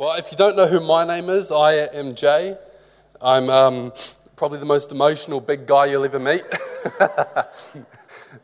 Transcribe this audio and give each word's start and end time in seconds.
Well, 0.00 0.16
if 0.16 0.30
you 0.30 0.38
don't 0.38 0.54
know 0.54 0.68
who 0.68 0.78
my 0.78 1.04
name 1.04 1.28
is, 1.28 1.50
I 1.50 1.72
am 1.72 2.14
Jay. 2.14 2.56
I'm 3.20 3.50
um, 3.50 3.92
probably 4.36 4.60
the 4.60 4.64
most 4.64 4.92
emotional 4.92 5.40
big 5.40 5.66
guy 5.66 5.86
you'll 5.86 6.04
ever 6.04 6.20
meet. 6.20 6.44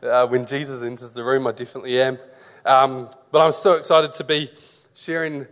uh, 0.03 0.27
when 0.27 0.45
Jesus 0.45 0.83
enters 0.83 1.11
the 1.11 1.23
room, 1.23 1.47
I 1.47 1.53
definitely 1.53 2.01
am. 2.01 2.17
Um, 2.65 3.09
but 3.31 3.39
I'm 3.39 3.53
so 3.53 3.75
excited 3.75 4.11
to 4.11 4.25
be 4.25 4.51
sharing 4.93 5.47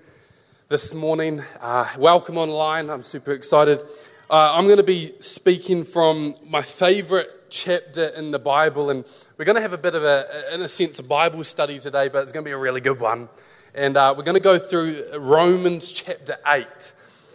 this 0.67 0.93
morning. 0.93 1.41
Uh, 1.61 1.87
welcome 1.97 2.37
online. 2.37 2.89
I'm 2.89 3.01
super 3.01 3.31
excited. 3.31 3.81
Uh, 4.29 4.51
I'm 4.55 4.65
going 4.65 4.75
to 4.75 4.83
be 4.83 5.13
speaking 5.21 5.85
from 5.85 6.35
my 6.45 6.61
favorite 6.61 7.49
chapter 7.49 8.07
in 8.07 8.31
the 8.31 8.39
Bible, 8.39 8.89
and 8.89 9.05
we're 9.37 9.45
going 9.45 9.55
to 9.55 9.61
have 9.61 9.71
a 9.71 9.77
bit 9.77 9.95
of 9.95 10.03
a, 10.03 10.53
in 10.53 10.63
a 10.63 10.67
sense, 10.67 10.99
a 10.99 11.03
Bible 11.03 11.45
study 11.45 11.79
today, 11.79 12.09
but 12.09 12.23
it's 12.23 12.33
going 12.33 12.43
to 12.43 12.49
be 12.49 12.53
a 12.53 12.57
really 12.57 12.81
good 12.81 12.99
one. 12.99 13.29
And 13.75 13.97
uh, 13.97 14.13
we're 14.15 14.23
going 14.23 14.35
to 14.35 14.39
go 14.39 14.59
through 14.59 15.03
Romans 15.17 15.91
chapter 15.91 16.37
8. 16.45 16.93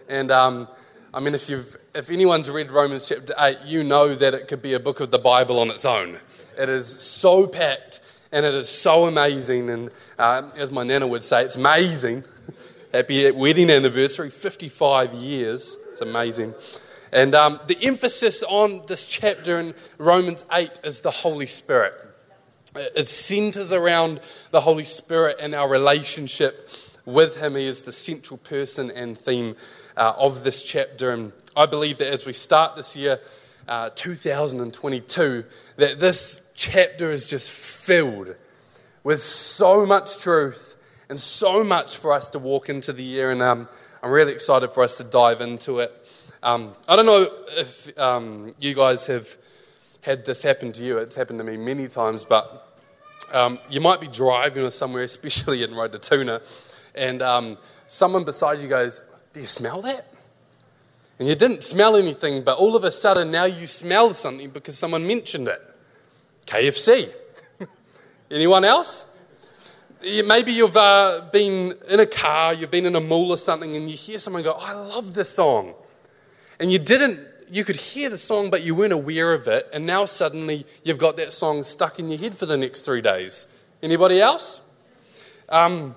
And 0.08 0.30
um, 0.30 0.68
I 1.12 1.18
mean, 1.18 1.34
if, 1.34 1.48
you've, 1.48 1.76
if 1.96 2.10
anyone's 2.10 2.48
read 2.48 2.70
Romans 2.70 3.08
chapter 3.08 3.34
8, 3.36 3.58
you 3.66 3.82
know 3.82 4.14
that 4.14 4.34
it 4.34 4.46
could 4.46 4.62
be 4.62 4.72
a 4.72 4.78
book 4.78 5.00
of 5.00 5.10
the 5.10 5.18
Bible 5.18 5.58
on 5.58 5.68
its 5.68 5.84
own. 5.84 6.18
It 6.56 6.68
is 6.68 6.86
so 6.86 7.48
packed 7.48 8.00
and 8.30 8.46
it 8.46 8.54
is 8.54 8.68
so 8.68 9.06
amazing. 9.06 9.68
And 9.68 9.90
uh, 10.16 10.50
as 10.56 10.70
my 10.70 10.84
nana 10.84 11.08
would 11.08 11.24
say, 11.24 11.44
it's 11.44 11.56
amazing. 11.56 12.22
Happy 12.92 13.28
wedding 13.32 13.68
anniversary, 13.68 14.30
55 14.30 15.14
years. 15.14 15.76
It's 15.90 16.02
amazing. 16.02 16.54
And 17.10 17.34
um, 17.34 17.58
the 17.66 17.78
emphasis 17.82 18.44
on 18.44 18.82
this 18.86 19.06
chapter 19.06 19.58
in 19.58 19.74
Romans 19.98 20.44
8 20.52 20.70
is 20.84 21.00
the 21.00 21.10
Holy 21.10 21.46
Spirit. 21.46 21.94
It 22.76 23.08
centers 23.08 23.72
around 23.72 24.20
the 24.50 24.60
Holy 24.60 24.84
Spirit 24.84 25.36
and 25.40 25.54
our 25.54 25.68
relationship 25.68 26.68
with 27.04 27.40
Him. 27.40 27.56
He 27.56 27.66
is 27.66 27.82
the 27.82 27.92
central 27.92 28.38
person 28.38 28.90
and 28.90 29.16
theme 29.16 29.56
uh, 29.96 30.12
of 30.16 30.44
this 30.44 30.62
chapter. 30.62 31.10
And 31.10 31.32
I 31.56 31.66
believe 31.66 31.98
that 31.98 32.12
as 32.12 32.26
we 32.26 32.32
start 32.32 32.76
this 32.76 32.94
year, 32.94 33.20
uh, 33.66 33.90
2022, 33.94 35.44
that 35.76 36.00
this 36.00 36.42
chapter 36.54 37.10
is 37.10 37.26
just 37.26 37.50
filled 37.50 38.34
with 39.02 39.20
so 39.20 39.86
much 39.86 40.18
truth 40.18 40.76
and 41.08 41.18
so 41.18 41.64
much 41.64 41.96
for 41.96 42.12
us 42.12 42.28
to 42.30 42.38
walk 42.38 42.68
into 42.68 42.92
the 42.92 43.02
year. 43.02 43.30
And 43.30 43.42
um, 43.42 43.68
I'm 44.02 44.10
really 44.10 44.32
excited 44.32 44.70
for 44.70 44.82
us 44.82 44.96
to 44.98 45.04
dive 45.04 45.40
into 45.40 45.80
it. 45.80 45.92
Um, 46.42 46.74
I 46.86 46.96
don't 46.96 47.06
know 47.06 47.28
if 47.56 47.98
um, 47.98 48.54
you 48.60 48.74
guys 48.74 49.06
have 49.06 49.36
had 50.02 50.24
this 50.24 50.42
happen 50.42 50.72
to 50.72 50.82
you. 50.82 50.98
It's 50.98 51.16
happened 51.16 51.38
to 51.40 51.44
me 51.44 51.56
many 51.56 51.88
times, 51.88 52.24
but 52.24 52.67
um, 53.32 53.58
you 53.68 53.80
might 53.80 54.00
be 54.00 54.08
driving 54.08 54.64
or 54.64 54.70
somewhere, 54.70 55.02
especially 55.14 55.62
in 55.62 55.74
Rotorua, 55.74 56.40
and 56.94 57.22
um, 57.22 57.58
someone 57.86 58.24
beside 58.24 58.60
you 58.60 58.68
goes, 58.68 59.02
Do 59.32 59.40
you 59.40 59.46
smell 59.46 59.82
that? 59.82 60.06
And 61.18 61.26
you 61.26 61.34
didn't 61.34 61.64
smell 61.64 61.96
anything, 61.96 62.42
but 62.42 62.58
all 62.58 62.76
of 62.76 62.84
a 62.84 62.90
sudden 62.90 63.30
now 63.30 63.44
you 63.44 63.66
smell 63.66 64.14
something 64.14 64.50
because 64.50 64.78
someone 64.78 65.06
mentioned 65.06 65.48
it. 65.48 65.60
KFC. 66.46 67.12
Anyone 68.30 68.64
else? 68.64 69.04
Maybe 70.00 70.52
you've 70.52 70.76
uh, 70.76 71.22
been 71.32 71.74
in 71.88 71.98
a 71.98 72.06
car, 72.06 72.54
you've 72.54 72.70
been 72.70 72.86
in 72.86 72.94
a 72.94 73.00
mall 73.00 73.32
or 73.32 73.36
something, 73.36 73.74
and 73.74 73.90
you 73.90 73.96
hear 73.96 74.18
someone 74.18 74.44
go, 74.44 74.54
oh, 74.56 74.64
I 74.64 74.72
love 74.72 75.14
this 75.14 75.28
song. 75.28 75.74
And 76.60 76.70
you 76.70 76.78
didn't, 76.78 77.20
you 77.50 77.64
could 77.64 77.76
hear 77.76 78.10
the 78.10 78.18
song, 78.18 78.50
but 78.50 78.62
you 78.62 78.74
weren't 78.74 78.92
aware 78.92 79.32
of 79.32 79.48
it. 79.48 79.68
And 79.72 79.86
now 79.86 80.04
suddenly 80.04 80.66
you've 80.84 80.98
got 80.98 81.16
that 81.16 81.32
song 81.32 81.62
stuck 81.62 81.98
in 81.98 82.08
your 82.08 82.18
head 82.18 82.36
for 82.36 82.46
the 82.46 82.56
next 82.56 82.84
three 82.84 83.00
days. 83.00 83.46
Anybody 83.82 84.20
else? 84.20 84.60
Um, 85.48 85.94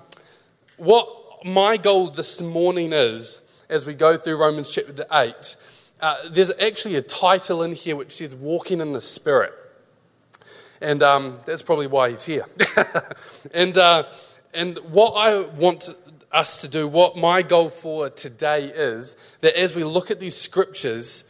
what 0.76 1.44
my 1.44 1.76
goal 1.76 2.08
this 2.10 2.40
morning 2.40 2.92
is, 2.92 3.42
as 3.68 3.86
we 3.86 3.94
go 3.94 4.16
through 4.16 4.36
Romans 4.36 4.70
chapter 4.70 5.04
8, 5.10 5.56
uh, 6.00 6.16
there's 6.30 6.50
actually 6.60 6.96
a 6.96 7.02
title 7.02 7.62
in 7.62 7.72
here 7.72 7.96
which 7.96 8.12
says 8.12 8.34
Walking 8.34 8.80
in 8.80 8.92
the 8.92 9.00
Spirit. 9.00 9.52
And 10.80 11.02
um, 11.02 11.38
that's 11.46 11.62
probably 11.62 11.86
why 11.86 12.10
he's 12.10 12.24
here. 12.24 12.46
and, 13.54 13.78
uh, 13.78 14.04
and 14.52 14.78
what 14.78 15.12
I 15.12 15.44
want 15.50 15.94
us 16.32 16.60
to 16.62 16.68
do, 16.68 16.88
what 16.88 17.16
my 17.16 17.42
goal 17.42 17.68
for 17.68 18.10
today 18.10 18.64
is, 18.64 19.16
that 19.40 19.56
as 19.56 19.76
we 19.76 19.84
look 19.84 20.10
at 20.10 20.18
these 20.18 20.36
scriptures, 20.36 21.24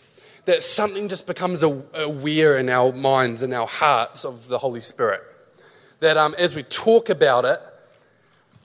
that 0.44 0.62
something 0.62 1.08
just 1.08 1.26
becomes 1.26 1.62
aware 1.62 2.58
in 2.58 2.68
our 2.68 2.92
minds 2.92 3.42
and 3.42 3.54
our 3.54 3.66
hearts 3.66 4.24
of 4.24 4.48
the 4.48 4.58
Holy 4.58 4.80
Spirit. 4.80 5.22
That 6.00 6.16
um, 6.16 6.34
as 6.36 6.54
we 6.54 6.62
talk 6.64 7.08
about 7.08 7.44
it, 7.44 7.60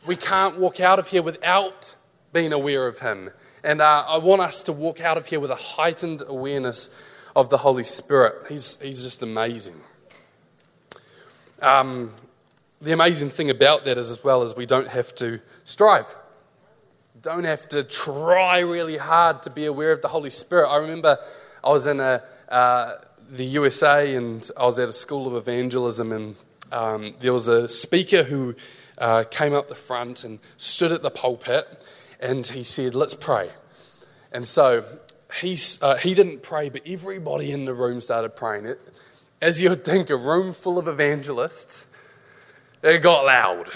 we 0.05 0.15
can't 0.15 0.57
walk 0.57 0.79
out 0.79 0.97
of 0.97 1.09
here 1.09 1.21
without 1.21 1.95
being 2.33 2.51
aware 2.51 2.87
of 2.87 2.99
Him. 2.99 3.29
And 3.63 3.81
uh, 3.81 4.05
I 4.07 4.17
want 4.17 4.41
us 4.41 4.63
to 4.63 4.73
walk 4.73 5.01
out 5.01 5.17
of 5.17 5.27
here 5.27 5.39
with 5.39 5.51
a 5.51 5.55
heightened 5.55 6.23
awareness 6.27 6.89
of 7.35 7.49
the 7.49 7.57
Holy 7.57 7.83
Spirit. 7.83 8.47
He's, 8.49 8.79
he's 8.81 9.03
just 9.03 9.21
amazing. 9.21 9.81
Um, 11.61 12.13
the 12.81 12.91
amazing 12.91 13.29
thing 13.29 13.49
about 13.49 13.85
that 13.85 13.97
is, 13.97 14.09
as 14.09 14.23
well, 14.23 14.41
is 14.41 14.55
we 14.55 14.65
don't 14.65 14.87
have 14.87 15.13
to 15.15 15.41
strive 15.63 16.17
don't 17.21 17.45
have 17.45 17.67
to 17.67 17.83
try 17.83 18.59
really 18.59 18.97
hard 18.97 19.41
to 19.43 19.49
be 19.49 19.65
aware 19.65 19.91
of 19.91 20.01
the 20.01 20.07
Holy 20.07 20.29
Spirit. 20.29 20.69
I 20.69 20.77
remember 20.77 21.17
I 21.67 21.71
was 21.71 21.85
in 21.85 21.99
a, 21.99 22.23
uh, 22.47 22.93
the 23.29 23.43
USA 23.43 24.15
and 24.15 24.49
I 24.55 24.63
was 24.63 24.79
at 24.79 24.87
a 24.87 24.93
school 24.93 25.27
of 25.27 25.35
evangelism, 25.35 26.13
and 26.13 26.35
um, 26.71 27.15
there 27.19 27.33
was 27.33 27.49
a 27.49 27.67
speaker 27.67 28.23
who 28.23 28.55
uh, 28.97 29.25
came 29.29 29.53
up 29.53 29.67
the 29.67 29.75
front 29.75 30.23
and 30.23 30.39
stood 30.55 30.93
at 30.93 31.03
the 31.03 31.09
pulpit 31.09 31.83
and 32.21 32.47
he 32.47 32.63
said, 32.63 32.95
Let's 32.95 33.15
pray. 33.15 33.49
And 34.31 34.45
so 34.45 34.85
he, 35.41 35.57
uh, 35.81 35.97
he 35.97 36.13
didn't 36.13 36.41
pray, 36.41 36.69
but 36.69 36.83
everybody 36.85 37.51
in 37.51 37.65
the 37.65 37.73
room 37.73 37.99
started 37.99 38.37
praying. 38.37 38.65
It, 38.65 38.79
as 39.41 39.59
you 39.59 39.69
would 39.71 39.83
think, 39.83 40.09
a 40.09 40.15
room 40.15 40.53
full 40.53 40.79
of 40.79 40.87
evangelists, 40.87 41.85
it 42.81 42.99
got 42.99 43.25
loud. 43.25 43.71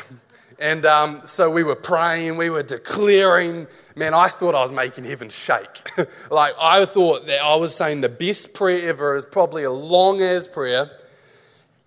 And 0.62 0.86
um, 0.86 1.22
so 1.26 1.50
we 1.50 1.64
were 1.64 1.76
praying, 1.76 2.38
we 2.38 2.52
were 2.52 2.62
declaring. 2.62 3.66
Man, 3.96 4.14
I 4.14 4.28
thought 4.28 4.54
I 4.54 4.62
was 4.62 4.72
making 4.72 5.06
heaven 5.06 5.30
shake. 5.30 5.82
like, 6.30 6.54
I 6.62 6.86
thought 6.86 7.26
that 7.26 7.42
I 7.42 7.56
was 7.56 7.76
saying 7.76 8.02
the 8.02 8.10
best 8.10 8.54
prayer 8.54 8.88
ever 8.88 9.16
is 9.16 9.26
probably 9.26 9.64
a 9.64 9.72
long 9.72 10.22
as 10.22 10.48
prayer. 10.48 10.92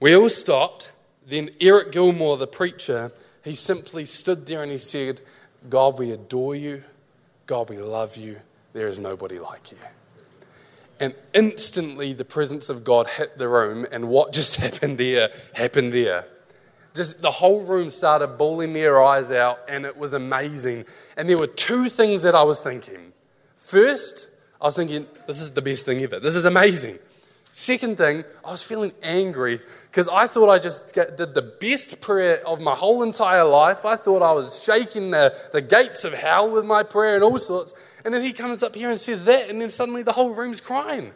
We 0.01 0.17
all 0.17 0.29
stopped. 0.29 0.91
Then 1.25 1.51
Eric 1.61 1.93
Gilmour, 1.93 2.37
the 2.37 2.49
preacher, 2.49 3.13
he 3.45 3.55
simply 3.55 4.05
stood 4.05 4.47
there 4.47 4.65
and 4.65 4.73
he 4.73 4.79
said, 4.79 5.21
God, 5.71 5.97
we 5.97 6.11
adore 6.11 6.57
you. 6.57 6.83
God, 7.47 7.71
we 7.71 7.79
love 7.79 8.17
you. 8.17 8.41
There 8.73 8.89
is 8.89 8.99
nobody 8.99 9.39
like 9.39 9.71
you. 9.71 9.79
And 10.99 11.15
instantly, 11.33 12.13
the 12.13 12.25
presence 12.25 12.69
of 12.69 12.83
God 12.83 13.07
hit 13.09 13.39
the 13.39 13.49
room, 13.49 13.87
and 13.93 14.09
what 14.09 14.33
just 14.33 14.57
happened 14.65 14.99
there 14.99 15.31
happened 15.55 15.93
there 15.93 16.27
just 16.95 17.21
the 17.21 17.31
whole 17.31 17.63
room 17.63 17.91
started 17.91 18.39
bawling 18.39 18.73
their 18.73 19.03
eyes 19.03 19.33
out, 19.33 19.59
and 19.69 19.85
it 19.85 19.97
was 19.97 20.13
amazing. 20.13 20.85
And 21.17 21.29
there 21.29 21.37
were 21.37 21.49
two 21.49 21.89
things 21.89 22.23
that 22.23 22.35
I 22.35 22.45
was 22.45 22.61
thinking. 22.61 23.13
First, 23.57 24.31
I 24.61 24.67
was 24.67 24.77
thinking, 24.77 25.07
this 25.27 25.41
is 25.41 25.53
the 25.53 25.63
best 25.63 25.85
thing 25.85 26.01
ever. 26.03 26.21
This 26.21 26.37
is 26.37 26.45
amazing. 26.45 26.99
Second 27.51 27.99
thing, 27.99 28.25
I 28.45 28.51
was 28.51 28.63
feeling 28.63 28.93
angry 29.03 29.61
because 29.91 30.09
I 30.09 30.27
thought 30.27 30.49
I 30.49 30.59
just 30.59 30.93
did 30.93 31.35
the 31.35 31.55
best 31.61 32.01
prayer 32.01 32.45
of 32.45 32.61
my 32.61 32.75
whole 32.75 33.05
entire 33.05 33.45
life. 33.45 33.85
I 33.85 33.95
thought 33.95 34.23
I 34.23 34.33
was 34.33 34.63
shaking 34.63 35.13
the, 35.13 35.37
the 35.53 35.63
gates 35.63 36.05
of 36.05 36.15
hell 36.15 36.51
with 36.51 36.65
my 36.65 36.83
prayer 36.83 37.15
and 37.15 37.23
all 37.23 37.39
sorts. 37.39 37.75
And 38.05 38.13
then 38.13 38.23
he 38.23 38.33
comes 38.33 38.65
up 38.65 38.75
here 38.75 38.91
and 38.91 38.99
says 38.99 39.25
that, 39.27 39.49
and 39.49 39.61
then 39.61 39.71
suddenly 39.71 40.03
the 40.03 40.13
whole 40.13 40.35
room's 40.35 40.61
crying. 40.61 41.13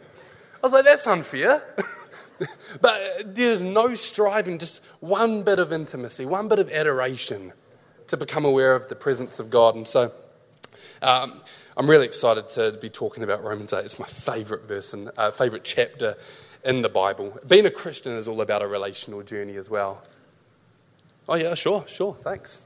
I 0.55 0.65
was 0.65 0.71
like, 0.71 0.85
that's 0.85 1.05
unfair. 1.07 1.61
but 2.81 3.35
there's 3.35 3.61
no 3.61 3.93
striving, 3.93 4.57
just 4.57 4.83
one 4.99 5.43
bit 5.43 5.59
of 5.59 5.73
intimacy, 5.73 6.25
one 6.25 6.47
bit 6.47 6.59
of 6.59 6.71
adoration 6.71 7.53
to 8.07 8.17
become 8.17 8.45
aware 8.45 8.75
of 8.75 8.87
the 8.87 8.95
presence 8.95 9.39
of 9.39 9.49
God. 9.49 9.75
And 9.75 9.87
so 9.87 10.11
um, 11.01 11.41
I'm 11.77 11.89
really 11.89 12.05
excited 12.05 12.49
to 12.51 12.73
be 12.73 12.89
talking 12.89 13.23
about 13.23 13.43
Romans 13.43 13.73
8. 13.73 13.85
It's 13.85 13.99
my 13.99 14.07
favorite 14.07 14.67
verse 14.67 14.93
and 14.93 15.11
uh, 15.17 15.31
favorite 15.31 15.63
chapter 15.63 16.17
in 16.63 16.81
the 16.81 16.89
Bible. 16.89 17.37
Being 17.47 17.65
a 17.65 17.71
Christian 17.71 18.13
is 18.13 18.27
all 18.27 18.41
about 18.41 18.61
a 18.61 18.67
relational 18.67 19.21
journey 19.23 19.55
as 19.55 19.69
well. 19.69 20.03
Oh, 21.27 21.35
yeah, 21.35 21.53
sure, 21.53 21.85
sure, 21.87 22.15
thanks. 22.15 22.61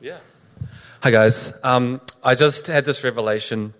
Yeah. 0.00 0.18
Hi, 1.02 1.10
guys. 1.10 1.52
Um, 1.62 2.00
I 2.22 2.34
just 2.34 2.68
had 2.68 2.84
this 2.84 3.04
revelation. 3.04 3.74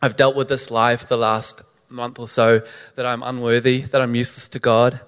I've 0.00 0.16
dealt 0.16 0.36
with 0.36 0.48
this 0.48 0.70
lie 0.70 0.96
for 0.96 1.06
the 1.06 1.16
last 1.16 1.62
month 1.94 2.18
or 2.18 2.28
so 2.28 2.62
that 2.96 3.06
I'm 3.06 3.22
unworthy, 3.22 3.82
that 3.82 4.00
I'm 4.00 4.14
useless 4.14 4.48
to 4.50 4.58
God. 4.58 5.00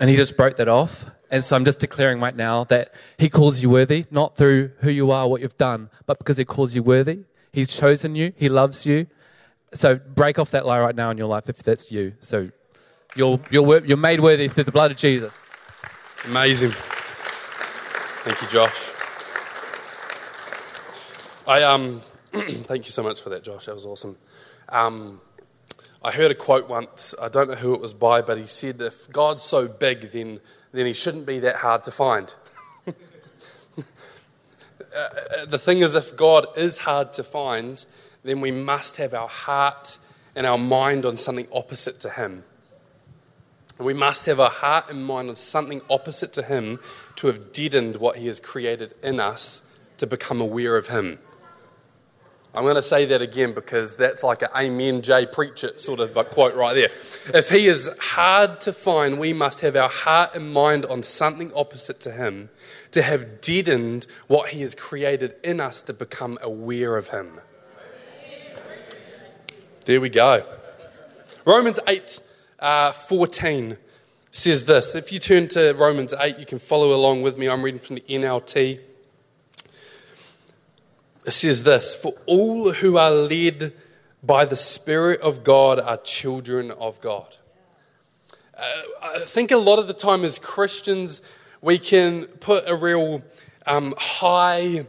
And 0.00 0.10
He 0.10 0.16
just 0.16 0.36
broke 0.36 0.56
that 0.56 0.68
off. 0.68 1.06
And 1.30 1.42
so 1.42 1.56
I'm 1.56 1.64
just 1.64 1.78
declaring 1.78 2.20
right 2.20 2.36
now 2.36 2.64
that 2.64 2.92
He 3.18 3.28
calls 3.28 3.62
you 3.62 3.70
worthy, 3.70 4.06
not 4.10 4.36
through 4.36 4.72
who 4.80 4.90
you 4.90 5.10
are, 5.10 5.28
what 5.28 5.40
you've 5.40 5.58
done, 5.58 5.90
but 6.06 6.18
because 6.18 6.36
He 6.36 6.44
calls 6.44 6.74
you 6.74 6.82
worthy. 6.82 7.20
He's 7.52 7.68
chosen 7.68 8.14
you, 8.14 8.32
He 8.36 8.48
loves 8.48 8.84
you. 8.86 9.06
So 9.74 9.96
break 9.96 10.38
off 10.38 10.50
that 10.50 10.66
lie 10.66 10.80
right 10.80 10.94
now 10.94 11.10
in 11.10 11.18
your 11.18 11.28
life 11.28 11.48
if 11.48 11.62
that's 11.62 11.90
you. 11.90 12.14
So 12.20 12.50
you're, 13.16 13.40
you're, 13.50 13.84
you're 13.84 13.96
made 13.96 14.20
worthy 14.20 14.48
through 14.48 14.64
the 14.64 14.72
blood 14.72 14.90
of 14.90 14.96
Jesus. 14.96 15.38
Amazing. 16.24 16.72
Thank 18.24 18.40
you, 18.42 18.48
Josh. 18.48 18.92
I 21.46 21.62
um, 21.64 22.02
thank 22.32 22.84
you 22.84 22.92
so 22.92 23.02
much 23.02 23.20
for 23.20 23.30
that, 23.30 23.42
Josh. 23.42 23.66
That 23.66 23.74
was 23.74 23.84
awesome. 23.84 24.16
Um, 24.68 25.20
I 26.04 26.10
heard 26.10 26.30
a 26.30 26.34
quote 26.34 26.68
once. 26.68 27.14
I 27.20 27.28
don't 27.28 27.48
know 27.48 27.54
who 27.54 27.74
it 27.74 27.80
was 27.80 27.94
by, 27.94 28.22
but 28.22 28.36
he 28.36 28.46
said, 28.46 28.80
"If 28.80 29.10
God's 29.10 29.42
so 29.42 29.68
big, 29.68 30.10
then 30.12 30.40
then 30.72 30.86
he 30.86 30.92
shouldn't 30.92 31.26
be 31.26 31.38
that 31.40 31.56
hard 31.56 31.84
to 31.84 31.90
find." 31.90 32.34
uh, 32.88 32.92
the 35.46 35.58
thing 35.58 35.80
is, 35.80 35.94
if 35.94 36.16
God 36.16 36.46
is 36.56 36.78
hard 36.78 37.12
to 37.14 37.22
find, 37.22 37.84
then 38.24 38.40
we 38.40 38.50
must 38.50 38.96
have 38.96 39.14
our 39.14 39.28
heart 39.28 39.98
and 40.34 40.46
our 40.46 40.58
mind 40.58 41.04
on 41.04 41.16
something 41.16 41.46
opposite 41.52 42.00
to 42.00 42.10
Him. 42.10 42.44
We 43.78 43.94
must 43.94 44.26
have 44.26 44.40
our 44.40 44.50
heart 44.50 44.90
and 44.90 45.04
mind 45.04 45.28
on 45.28 45.36
something 45.36 45.82
opposite 45.90 46.32
to 46.34 46.42
Him 46.42 46.80
to 47.16 47.26
have 47.28 47.52
deadened 47.52 47.96
what 47.96 48.16
He 48.16 48.26
has 48.26 48.40
created 48.40 48.94
in 49.02 49.20
us 49.20 49.62
to 49.98 50.06
become 50.06 50.40
aware 50.40 50.76
of 50.76 50.88
Him. 50.88 51.18
I'm 52.54 52.64
going 52.64 52.76
to 52.76 52.82
say 52.82 53.06
that 53.06 53.22
again 53.22 53.52
because 53.52 53.96
that's 53.96 54.22
like 54.22 54.42
an 54.42 54.48
Amen, 54.54 55.00
Jay, 55.00 55.24
preach 55.24 55.64
it 55.64 55.80
sort 55.80 56.00
of 56.00 56.14
a 56.18 56.24
quote 56.24 56.54
right 56.54 56.74
there. 56.74 56.90
If 57.34 57.48
He 57.48 57.66
is 57.66 57.90
hard 57.98 58.60
to 58.62 58.74
find, 58.74 59.18
we 59.18 59.32
must 59.32 59.62
have 59.62 59.74
our 59.74 59.88
heart 59.88 60.34
and 60.34 60.52
mind 60.52 60.84
on 60.84 61.02
something 61.02 61.50
opposite 61.54 61.98
to 62.00 62.12
Him 62.12 62.50
to 62.90 63.00
have 63.00 63.40
deadened 63.40 64.06
what 64.26 64.50
He 64.50 64.60
has 64.60 64.74
created 64.74 65.34
in 65.42 65.60
us 65.60 65.80
to 65.82 65.94
become 65.94 66.38
aware 66.42 66.98
of 66.98 67.08
Him. 67.08 67.40
There 69.86 70.00
we 70.00 70.10
go. 70.10 70.44
Romans 71.46 71.80
8 71.88 72.20
uh, 72.58 72.92
14 72.92 73.78
says 74.30 74.66
this. 74.66 74.94
If 74.94 75.10
you 75.10 75.18
turn 75.18 75.48
to 75.48 75.72
Romans 75.72 76.12
8, 76.18 76.38
you 76.38 76.46
can 76.46 76.58
follow 76.58 76.94
along 76.94 77.22
with 77.22 77.38
me. 77.38 77.48
I'm 77.48 77.62
reading 77.62 77.80
from 77.80 77.96
the 77.96 78.02
NLT. 78.02 78.80
It 81.24 81.30
says 81.30 81.62
this 81.62 81.94
For 81.94 82.12
all 82.26 82.72
who 82.72 82.96
are 82.96 83.10
led 83.10 83.72
by 84.22 84.44
the 84.44 84.56
Spirit 84.56 85.20
of 85.20 85.44
God 85.44 85.80
are 85.80 85.96
children 85.96 86.70
of 86.70 87.00
God. 87.00 87.36
Uh, 88.56 88.82
I 89.02 89.18
think 89.20 89.50
a 89.50 89.56
lot 89.56 89.78
of 89.78 89.88
the 89.88 89.94
time 89.94 90.24
as 90.24 90.38
Christians, 90.38 91.22
we 91.60 91.78
can 91.78 92.26
put 92.26 92.68
a 92.68 92.76
real 92.76 93.22
um, 93.66 93.94
high 93.98 94.86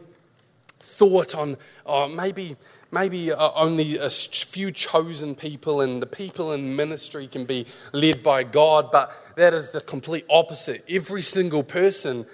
thought 0.78 1.34
on 1.34 1.56
oh, 1.86 2.08
maybe, 2.08 2.56
maybe 2.92 3.32
uh, 3.32 3.50
only 3.54 3.96
a 3.96 4.10
few 4.10 4.70
chosen 4.70 5.34
people 5.34 5.80
and 5.80 6.00
the 6.00 6.06
people 6.06 6.52
in 6.52 6.76
ministry 6.76 7.26
can 7.26 7.44
be 7.44 7.66
led 7.92 8.22
by 8.22 8.44
God, 8.44 8.92
but 8.92 9.12
that 9.36 9.54
is 9.54 9.70
the 9.70 9.80
complete 9.80 10.24
opposite. 10.30 10.84
Every 10.88 11.22
single 11.22 11.64
person 11.64 12.26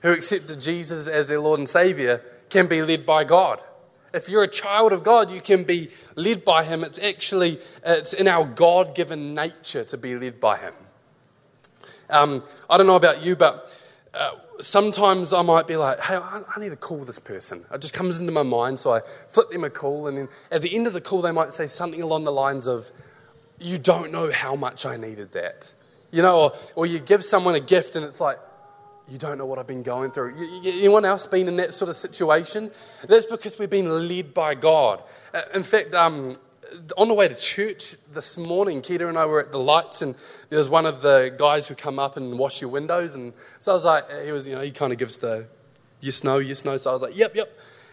who 0.00 0.12
accepted 0.12 0.60
Jesus 0.60 1.06
as 1.06 1.28
their 1.28 1.40
Lord 1.40 1.60
and 1.60 1.68
Savior 1.68 2.22
can 2.50 2.66
be 2.66 2.82
led 2.82 3.06
by 3.06 3.24
God. 3.24 3.60
If 4.12 4.28
you're 4.28 4.42
a 4.42 4.48
child 4.48 4.92
of 4.92 5.04
God, 5.04 5.30
you 5.30 5.40
can 5.40 5.64
be 5.64 5.90
led 6.16 6.44
by 6.44 6.64
Him. 6.64 6.82
It's 6.82 6.98
actually 6.98 7.60
it's 7.84 8.12
in 8.12 8.26
our 8.26 8.44
God-given 8.44 9.34
nature 9.34 9.84
to 9.84 9.98
be 9.98 10.16
led 10.16 10.40
by 10.40 10.56
Him. 10.56 10.74
Um, 12.10 12.42
I 12.70 12.78
don't 12.78 12.86
know 12.86 12.96
about 12.96 13.22
you, 13.22 13.36
but 13.36 13.74
uh, 14.14 14.30
sometimes 14.60 15.32
I 15.32 15.42
might 15.42 15.66
be 15.66 15.76
like, 15.76 16.00
hey, 16.00 16.16
I, 16.16 16.42
I, 16.56 16.60
need 16.60 16.70
to 16.70 16.76
call 16.76 17.04
this 17.04 17.18
person. 17.18 17.64
It 17.70 17.82
just 17.82 17.92
comes 17.92 18.18
into 18.18 18.32
my 18.32 18.42
mind, 18.42 18.80
so 18.80 18.94
I 18.94 19.00
flip 19.28 19.50
them 19.50 19.64
a 19.64 19.70
call, 19.70 20.06
and 20.06 20.16
then 20.16 20.28
at 20.50 20.62
the 20.62 20.74
end 20.74 20.86
of 20.86 20.94
the 20.94 21.00
call, 21.02 21.20
they 21.20 21.32
might 21.32 21.52
say 21.52 21.66
something 21.66 22.00
along 22.00 22.24
the 22.24 22.32
lines 22.32 22.66
of, 22.66 22.90
You 23.58 23.76
don't 23.76 24.10
know 24.10 24.32
how 24.32 24.56
much 24.56 24.86
I 24.86 24.96
needed 24.96 25.32
that. 25.32 25.74
You 26.10 26.22
know, 26.22 26.40
or, 26.40 26.52
or 26.74 26.86
you 26.86 26.98
give 26.98 27.24
someone 27.24 27.54
a 27.54 27.60
gift, 27.60 27.94
and 27.94 28.04
it's 28.04 28.20
like, 28.20 28.38
you 29.08 29.18
don't 29.18 29.38
know 29.38 29.46
what 29.46 29.58
I've 29.58 29.66
been 29.66 29.82
going 29.82 30.10
through. 30.10 30.34
Anyone 30.64 31.04
else 31.04 31.26
been 31.26 31.48
in 31.48 31.56
that 31.56 31.72
sort 31.72 31.88
of 31.88 31.96
situation? 31.96 32.70
That's 33.08 33.26
because 33.26 33.58
we've 33.58 33.70
been 33.70 34.08
led 34.08 34.34
by 34.34 34.54
God. 34.54 35.02
Uh, 35.32 35.42
in 35.54 35.62
fact, 35.62 35.94
um, 35.94 36.32
on 36.96 37.08
the 37.08 37.14
way 37.14 37.28
to 37.28 37.34
church 37.34 37.96
this 38.12 38.36
morning, 38.36 38.82
Keita 38.82 39.08
and 39.08 39.18
I 39.18 39.24
were 39.24 39.40
at 39.40 39.52
the 39.52 39.58
lights, 39.58 40.02
and 40.02 40.14
there 40.50 40.58
was 40.58 40.68
one 40.68 40.84
of 40.84 41.00
the 41.02 41.34
guys 41.36 41.68
who 41.68 41.74
come 41.74 41.98
up 41.98 42.16
and 42.16 42.38
wash 42.38 42.60
your 42.60 42.70
windows. 42.70 43.14
And 43.14 43.32
so 43.60 43.72
I 43.72 43.74
was 43.74 43.84
like, 43.84 44.04
he 44.24 44.32
was, 44.32 44.46
you 44.46 44.54
know, 44.54 44.60
he 44.60 44.70
kind 44.70 44.92
of 44.92 44.98
gives 44.98 45.18
the 45.18 45.46
yes, 46.00 46.22
no, 46.24 46.38
yes, 46.38 46.64
no. 46.64 46.76
So 46.76 46.90
I 46.90 46.92
was 46.92 47.02
like, 47.02 47.16
yep, 47.16 47.34
yep. 47.34 47.48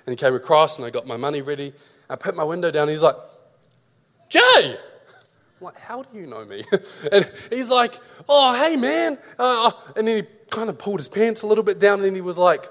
And 0.06 0.12
he 0.12 0.18
came 0.18 0.36
across, 0.36 0.78
and 0.78 0.86
I 0.86 0.90
got 0.90 1.08
my 1.08 1.18
money 1.18 1.42
ready. 1.42 1.74
I 2.10 2.16
put 2.16 2.36
my 2.36 2.44
window 2.44 2.72
down. 2.72 2.90
he's 2.90 3.02
like, 3.02 3.16
Jay, 4.30 4.78
I'm 5.60 5.66
like, 5.66 5.78
how 5.78 6.04
do 6.04 6.18
you 6.18 6.28
know 6.28 6.44
me? 6.44 6.64
and 7.12 7.32
he's 7.50 7.70
like, 7.70 8.00
oh, 8.28 8.54
hey, 8.54 8.76
man. 8.76 9.18
Uh, 9.40 9.72
and 9.96 10.08
then 10.08 10.24
he 10.24 10.30
kind 10.52 10.70
of 10.70 10.78
pulled 10.78 11.00
his 11.00 11.08
pants 11.08 11.44
a 11.44 11.48
little 11.48 11.64
bit 11.64 11.80
down 11.80 12.04
and 12.04 12.16
he 12.16 12.22
was 12.22 12.38
like, 12.38 12.70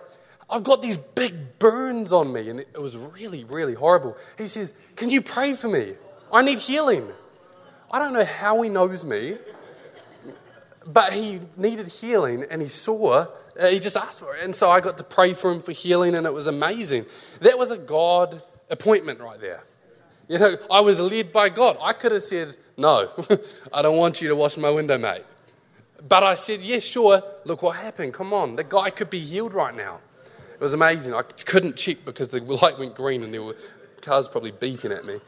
I've 0.50 0.62
got 0.62 0.82
these 0.82 0.98
big 0.98 1.58
burns 1.58 2.12
on 2.12 2.32
me. 2.32 2.50
And 2.50 2.60
it 2.60 2.80
was 2.80 2.98
really, 2.98 3.44
really 3.44 3.74
horrible. 3.74 4.16
He 4.36 4.46
says, 4.46 4.74
Can 4.96 5.08
you 5.08 5.22
pray 5.22 5.54
for 5.54 5.68
me? 5.68 5.94
I 6.32 6.42
need 6.42 6.58
healing. 6.58 7.08
I 7.90 7.98
don't 7.98 8.12
know 8.12 8.24
how 8.24 8.60
he 8.60 8.68
knows 8.68 9.04
me, 9.04 9.38
but 10.86 11.12
he 11.12 11.40
needed 11.56 11.88
healing 11.88 12.44
and 12.50 12.60
he 12.60 12.68
saw, 12.68 13.26
uh, 13.58 13.66
he 13.68 13.78
just 13.78 13.96
asked 13.96 14.20
for 14.20 14.34
it. 14.36 14.44
And 14.44 14.54
so 14.54 14.70
I 14.70 14.80
got 14.80 14.98
to 14.98 15.04
pray 15.04 15.32
for 15.32 15.52
him 15.52 15.60
for 15.60 15.72
healing 15.72 16.14
and 16.14 16.26
it 16.26 16.34
was 16.34 16.46
amazing. 16.46 17.06
That 17.40 17.56
was 17.56 17.70
a 17.70 17.78
God 17.78 18.42
appointment 18.68 19.20
right 19.20 19.40
there. 19.40 19.62
You 20.28 20.38
know, 20.38 20.56
I 20.70 20.80
was 20.80 20.98
led 20.98 21.32
by 21.32 21.50
God. 21.50 21.76
I 21.80 21.92
could 21.92 22.12
have 22.12 22.22
said, 22.22 22.56
No, 22.76 23.10
I 23.72 23.82
don't 23.82 23.96
want 23.96 24.20
you 24.20 24.28
to 24.28 24.36
wash 24.36 24.56
my 24.56 24.70
window, 24.70 24.98
mate. 24.98 25.24
But 26.06 26.22
I 26.22 26.34
said, 26.34 26.60
Yes, 26.60 26.68
yeah, 26.68 26.92
sure. 26.92 27.22
Look 27.44 27.62
what 27.62 27.76
happened. 27.76 28.14
Come 28.14 28.32
on. 28.32 28.56
The 28.56 28.64
guy 28.64 28.90
could 28.90 29.10
be 29.10 29.20
healed 29.20 29.54
right 29.54 29.74
now. 29.74 30.00
It 30.52 30.60
was 30.60 30.74
amazing. 30.74 31.14
I 31.14 31.22
couldn't 31.22 31.76
check 31.76 32.04
because 32.04 32.28
the 32.28 32.40
light 32.62 32.78
went 32.78 32.94
green 32.94 33.22
and 33.22 33.32
there 33.32 33.42
were 33.42 33.56
cars 34.02 34.28
probably 34.28 34.52
beeping 34.52 34.96
at 34.96 35.04
me. 35.04 35.20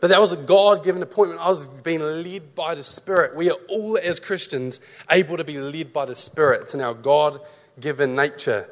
But 0.00 0.10
that 0.10 0.20
was 0.20 0.32
a 0.32 0.36
God 0.36 0.84
given 0.84 1.02
appointment. 1.02 1.40
I 1.40 1.48
was 1.48 1.66
being 1.66 2.00
led 2.00 2.54
by 2.54 2.76
the 2.76 2.84
Spirit. 2.84 3.34
We 3.34 3.50
are 3.50 3.56
all, 3.68 3.98
as 3.98 4.20
Christians, 4.20 4.80
able 5.10 5.36
to 5.36 5.44
be 5.44 5.58
led 5.58 5.92
by 5.92 6.04
the 6.04 6.14
Spirit. 6.14 6.62
It's 6.62 6.74
in 6.74 6.80
our 6.80 6.94
God 6.94 7.40
given 7.80 8.14
nature. 8.14 8.68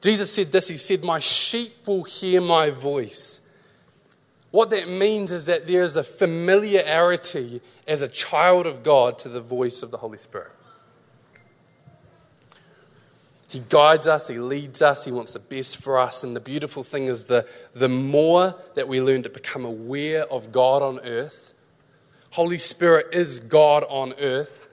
Jesus 0.00 0.32
said 0.32 0.52
this 0.52 0.68
He 0.68 0.76
said, 0.76 1.02
My 1.02 1.18
sheep 1.18 1.86
will 1.86 2.04
hear 2.04 2.40
my 2.40 2.70
voice. 2.70 3.40
What 4.50 4.70
that 4.70 4.88
means 4.88 5.30
is 5.30 5.46
that 5.46 5.66
there 5.66 5.82
is 5.82 5.96
a 5.96 6.04
familiarity 6.04 7.60
as 7.86 8.00
a 8.00 8.08
child 8.08 8.66
of 8.66 8.82
God 8.82 9.18
to 9.20 9.28
the 9.28 9.40
voice 9.40 9.82
of 9.82 9.90
the 9.90 9.98
Holy 9.98 10.18
Spirit. 10.18 10.52
He 13.48 13.60
guides 13.60 14.06
us, 14.06 14.28
He 14.28 14.38
leads 14.38 14.82
us, 14.82 15.04
He 15.06 15.12
wants 15.12 15.32
the 15.32 15.38
best 15.38 15.78
for 15.78 15.98
us. 15.98 16.22
And 16.22 16.36
the 16.36 16.40
beautiful 16.40 16.82
thing 16.82 17.08
is 17.08 17.24
the, 17.24 17.48
the 17.74 17.88
more 17.88 18.54
that 18.74 18.88
we 18.88 19.00
learn 19.00 19.22
to 19.22 19.30
become 19.30 19.64
aware 19.64 20.24
of 20.30 20.52
God 20.52 20.82
on 20.82 21.00
earth, 21.00 21.54
Holy 22.32 22.58
Spirit 22.58 23.06
is 23.12 23.40
God 23.40 23.84
on 23.88 24.12
earth. 24.18 24.67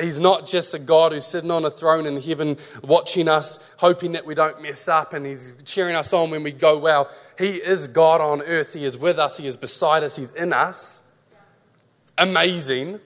He's 0.00 0.18
not 0.18 0.46
just 0.46 0.74
a 0.74 0.78
God 0.78 1.12
who's 1.12 1.26
sitting 1.26 1.50
on 1.50 1.64
a 1.64 1.70
throne 1.70 2.06
in 2.06 2.20
heaven 2.20 2.56
watching 2.82 3.28
us, 3.28 3.58
hoping 3.78 4.12
that 4.12 4.26
we 4.26 4.34
don't 4.34 4.60
mess 4.62 4.88
up, 4.88 5.12
and 5.12 5.26
He's 5.26 5.52
cheering 5.64 5.94
us 5.94 6.12
on 6.12 6.30
when 6.30 6.42
we 6.42 6.52
go 6.52 6.78
well. 6.78 7.10
He 7.38 7.54
is 7.54 7.86
God 7.86 8.20
on 8.20 8.42
earth. 8.42 8.74
He 8.74 8.84
is 8.84 8.98
with 8.98 9.18
us, 9.18 9.36
He 9.36 9.46
is 9.46 9.56
beside 9.56 10.02
us, 10.02 10.16
He's 10.16 10.32
in 10.32 10.52
us. 10.52 11.00
Amazing. 12.18 13.00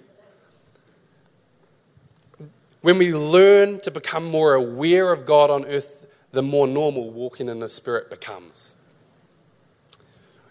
When 2.81 2.99
we 2.99 3.13
learn 3.13 3.81
to 3.81 3.91
become 3.91 4.25
more 4.25 4.55
aware 4.55 5.13
of 5.13 5.27
God 5.27 5.51
on 5.51 5.65
earth, 5.65 6.07
the 6.33 6.43
more 6.43 6.67
normal 6.67 7.11
walking 7.11 7.49
in 7.49 7.61
the 7.61 7.69
Spirit 7.69 8.11
becomes. 8.11 8.75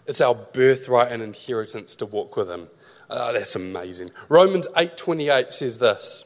It's 0.06 0.20
our 0.20 0.34
birthright 0.34 1.12
and 1.12 1.22
inheritance 1.22 1.94
to 1.96 2.06
walk 2.06 2.36
with 2.36 2.50
Him. 2.50 2.68
Oh, 3.10 3.32
that's 3.32 3.56
amazing. 3.56 4.10
Romans 4.28 4.66
8:28 4.76 5.52
says 5.52 5.78
this. 5.78 6.24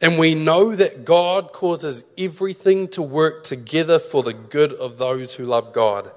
And 0.00 0.18
we 0.18 0.34
know 0.34 0.76
that 0.76 1.04
God 1.04 1.52
causes 1.52 2.04
everything 2.16 2.86
to 2.88 3.02
work 3.02 3.42
together 3.42 3.98
for 3.98 4.22
the 4.22 4.32
good 4.32 4.72
of 4.72 4.98
those 4.98 5.34
who 5.34 5.44
love 5.44 5.72
God 5.72 6.12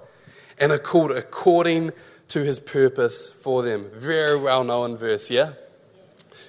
and 0.60 0.72
are 0.72 0.78
called 0.78 1.12
according 1.12 1.92
to 2.28 2.44
his 2.44 2.60
purpose 2.60 3.32
for 3.32 3.64
them. 3.64 3.90
Very 3.94 4.38
well 4.40 4.64
known 4.64 4.96
verse, 4.96 5.32
yeah? 5.32 5.54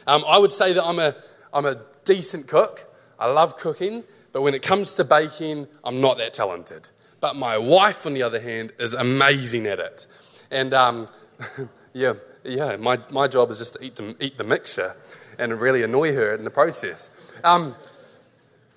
Um, 0.07 0.25
I 0.29 0.37
would 0.37 0.53
say 0.53 0.75
that 0.75 0.85
I'm 0.85 0.99
a, 0.99 1.17
I'm 1.55 1.65
a 1.65 1.81
decent 2.05 2.49
cook. 2.49 2.87
I 3.19 3.27
love 3.31 3.57
cooking, 3.57 4.05
but 4.33 4.43
when 4.43 4.53
it 4.53 4.63
comes 4.63 4.95
to 4.97 5.05
baking, 5.05 5.69
I'm 5.83 6.01
not 6.01 6.19
that 6.19 6.35
talented. 6.35 6.89
But 7.21 7.37
my 7.37 7.57
wife, 7.57 8.05
on 8.05 8.15
the 8.15 8.23
other 8.23 8.41
hand, 8.41 8.73
is 8.79 8.95
amazing 8.95 9.67
at 9.67 9.79
it. 9.79 10.07
And 10.51 10.75
um, 10.75 11.07
yeah, 11.95 12.15
yeah, 12.45 12.77
my, 12.77 12.99
my 13.11 13.27
job 13.27 13.51
is 13.51 13.59
just 13.59 13.75
to 13.75 13.85
eat, 13.85 13.97
the, 13.97 14.17
eat 14.21 14.37
the 14.37 14.45
mixture 14.45 14.97
and 15.39 15.61
really 15.61 15.83
annoy 15.83 16.15
her 16.15 16.35
in 16.35 16.45
the 16.45 16.51
process. 16.51 17.11
Um, 17.45 17.75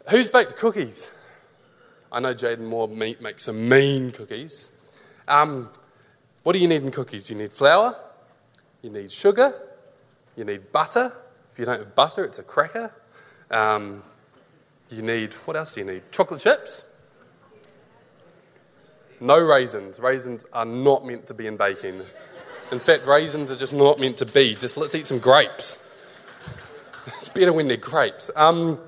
who's 0.10 0.28
baked 0.28 0.58
cookies? 0.58 1.12
I 2.12 2.20
know 2.20 2.34
Jaden 2.34 2.60
Moore 2.60 2.88
makes 2.88 3.44
some 3.44 3.68
mean 3.68 4.12
cookies. 4.12 4.72
Um, 5.28 5.70
what 6.44 6.54
do 6.54 6.60
you 6.60 6.68
need 6.68 6.84
in 6.84 6.92
cookies? 6.92 7.30
You 7.30 7.36
need 7.36 7.52
flour, 7.52 7.96
you 8.82 8.90
need 8.90 9.12
sugar, 9.12 9.54
you 10.36 10.46
need 10.46 10.72
butter. 10.72 11.12
If 11.52 11.60
you 11.60 11.66
don't 11.66 11.80
have 11.80 11.96
butter, 11.96 12.24
it's 12.24 12.40
a 12.40 12.44
cracker. 12.44 12.94
Um, 13.50 14.04
you 14.90 15.02
need, 15.02 15.34
what 15.46 15.58
else 15.58 15.74
do 15.74 15.82
you 15.82 15.86
need? 15.86 16.04
Chocolate 16.12 16.42
chips. 16.42 16.84
No 19.20 19.40
raisins. 19.40 20.00
Raisins 20.00 20.46
are 20.54 20.66
not 20.66 21.06
meant 21.06 21.26
to 21.28 21.34
be 21.34 21.48
in 21.48 21.58
baking. 21.58 22.02
In 22.72 22.80
fact, 22.80 23.06
raisins 23.06 23.50
are 23.50 23.56
just 23.56 23.74
not 23.74 24.00
meant 24.00 24.18
to 24.18 24.26
be. 24.26 24.56
Just 24.56 24.78
let's 24.78 24.94
eat 24.94 25.08
some 25.08 25.20
grapes. 25.20 25.80
It's 27.08 27.30
better 27.30 27.54
when 27.54 27.68
they're 27.68 27.78
grapes. 27.78 28.32
Um, 28.36 28.80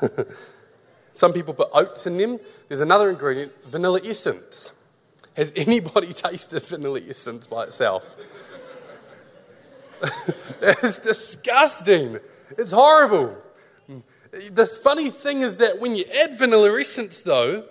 some 1.12 1.32
people 1.32 1.54
put 1.54 1.68
oats 1.72 2.06
in 2.06 2.16
them. 2.16 2.38
There's 2.68 2.80
another 2.80 3.10
ingredient, 3.10 3.52
vanilla 3.64 4.00
essence. 4.04 4.72
Has 5.34 5.52
anybody 5.56 6.12
tasted 6.12 6.62
vanilla 6.62 7.00
essence 7.08 7.46
by 7.46 7.64
itself? 7.64 8.16
it's 10.62 10.98
disgusting. 10.98 12.18
It's 12.56 12.70
horrible. 12.70 13.36
The 14.50 14.66
funny 14.66 15.10
thing 15.10 15.42
is 15.42 15.58
that 15.58 15.80
when 15.80 15.94
you 15.94 16.04
add 16.22 16.38
vanilla 16.38 16.78
essence, 16.78 17.22
though, 17.22 17.64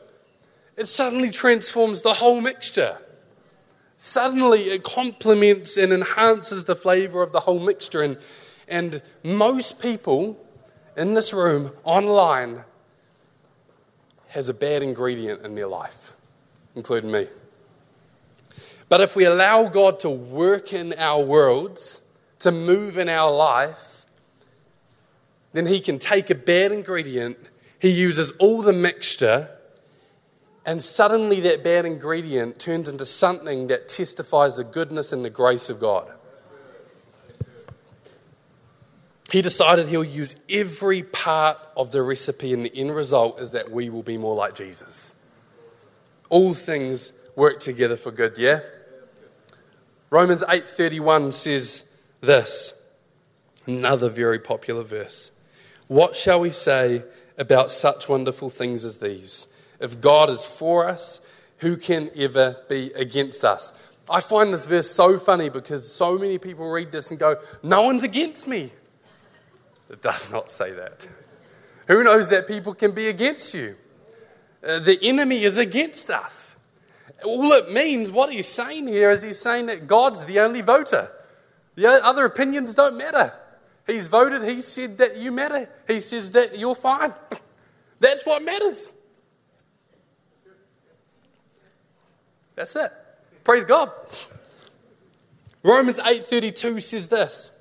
it 0.76 0.88
suddenly 0.88 1.30
transforms 1.30 2.02
the 2.02 2.16
whole 2.16 2.42
mixture. 2.42 2.98
Suddenly, 3.98 4.64
it 4.64 4.84
complements 4.84 5.78
and 5.78 5.94
enhances 5.94 6.66
the 6.66 6.76
flavor 6.76 7.22
of 7.22 7.32
the 7.32 7.42
whole 7.42 7.60
mixture. 7.60 8.02
And, 8.02 8.18
and 8.68 9.02
most 9.24 9.82
people 9.82 10.38
in 10.98 11.14
this 11.14 11.34
room, 11.34 11.72
online, 11.84 12.64
has 14.30 14.50
a 14.50 14.54
bad 14.54 14.82
ingredient 14.82 15.46
in 15.46 15.56
their 15.56 15.68
life, 15.68 16.14
including 16.76 17.12
me. 17.12 17.28
But 18.88 19.02
if 19.02 19.16
we 19.16 19.26
allow 19.26 19.68
God 19.68 20.00
to 20.02 20.10
work 20.10 20.74
in 20.74 20.94
our 20.98 21.22
worlds, 21.22 22.02
to 22.40 22.52
move 22.52 22.98
in 22.98 23.10
our 23.10 23.32
life, 23.32 24.06
then 25.54 25.68
He 25.68 25.80
can 25.80 26.00
take 26.00 26.30
a 26.30 26.36
bad 26.36 26.72
ingredient, 26.72 27.38
He 27.80 27.90
uses 27.90 28.32
all 28.34 28.62
the 28.62 28.74
mixture, 28.74 29.50
and 30.66 30.82
suddenly 30.82 31.40
that 31.42 31.64
bad 31.64 31.86
ingredient 31.86 32.60
turns 32.60 32.90
into 32.90 33.06
something 33.06 33.68
that 33.68 33.88
testifies 33.88 34.58
the 34.58 34.64
goodness 34.64 35.14
and 35.14 35.24
the 35.24 35.30
grace 35.30 35.70
of 35.70 35.80
God. 35.80 36.12
He 39.32 39.42
decided 39.42 39.88
he'll 39.88 40.04
use 40.04 40.36
every 40.50 41.02
part 41.02 41.58
of 41.76 41.92
the 41.92 42.04
recipe, 42.04 42.54
and 42.54 42.66
the 42.66 42.76
end 42.78 42.96
result 42.96 43.40
is 43.40 43.52
that 43.52 43.70
we 43.70 43.90
will 43.90 44.04
be 44.04 44.18
more 44.18 44.36
like 44.36 44.56
Jesus. 44.56 45.16
All 46.30 46.54
things 46.54 47.14
work 47.36 47.60
together 47.60 47.98
for 47.98 48.12
good, 48.12 48.38
yeah? 48.38 48.60
Romans 50.10 50.44
8:31 50.48 51.32
says 51.32 51.86
this. 52.22 52.74
Another 53.66 54.10
very 54.10 54.40
popular 54.40 54.84
verse. 54.84 55.32
What 55.88 56.16
shall 56.16 56.40
we 56.40 56.52
say 56.52 57.04
about 57.38 57.72
such 57.72 58.08
wonderful 58.08 58.50
things 58.50 58.86
as 58.86 59.00
these? 59.00 59.48
If 59.80 60.00
God 60.02 60.30
is 60.30 60.46
for 60.46 60.88
us, 60.88 61.22
who 61.58 61.78
can 61.78 62.10
ever 62.16 62.58
be 62.70 62.92
against 62.94 63.44
us? 63.44 63.74
I 64.10 64.22
find 64.22 64.54
this 64.54 64.66
verse 64.66 64.90
so 64.90 65.18
funny 65.18 65.50
because 65.50 65.92
so 65.92 66.18
many 66.18 66.38
people 66.38 66.70
read 66.70 66.92
this 66.92 67.10
and 67.10 67.20
go, 67.20 67.38
No 67.64 67.82
one's 67.82 68.04
against 68.04 68.48
me. 68.48 68.72
It 69.90 70.02
does 70.02 70.32
not 70.32 70.50
say 70.50 70.72
that. 70.72 71.08
Who 71.88 72.04
knows 72.04 72.30
that 72.30 72.48
people 72.48 72.74
can 72.74 72.94
be 72.94 73.08
against 73.08 73.54
you? 73.54 73.76
Uh, 74.66 74.80
the 74.80 74.98
enemy 75.02 75.44
is 75.44 75.58
against 75.58 76.10
us. 76.10 76.56
All 77.24 77.52
it 77.54 77.72
means, 77.72 78.12
what 78.12 78.34
he's 78.34 78.48
saying 78.48 78.88
here, 78.88 79.12
is 79.12 79.24
he's 79.24 79.40
saying 79.40 79.68
that 79.68 79.88
God's 79.88 80.26
the 80.26 80.40
only 80.40 80.62
voter. 80.62 81.12
The 81.76 81.88
other 82.04 82.26
opinions 82.26 82.74
don't 82.74 82.98
matter. 82.98 83.34
He's 83.86 84.08
voted, 84.08 84.44
he 84.44 84.62
said 84.62 84.98
that 84.98 85.18
you 85.18 85.32
matter. 85.32 85.70
He 85.88 86.00
says 86.00 86.32
that 86.32 86.58
you're 86.58 86.76
fine. 86.76 87.14
That's 88.00 88.26
what 88.26 88.42
matters. 88.44 88.94
That's 92.56 92.76
it. 92.76 92.92
Praise 93.44 93.66
God. 93.66 93.92
Romans 95.62 95.98
8:32 95.98 96.82
says 96.82 97.08
this. 97.08 97.52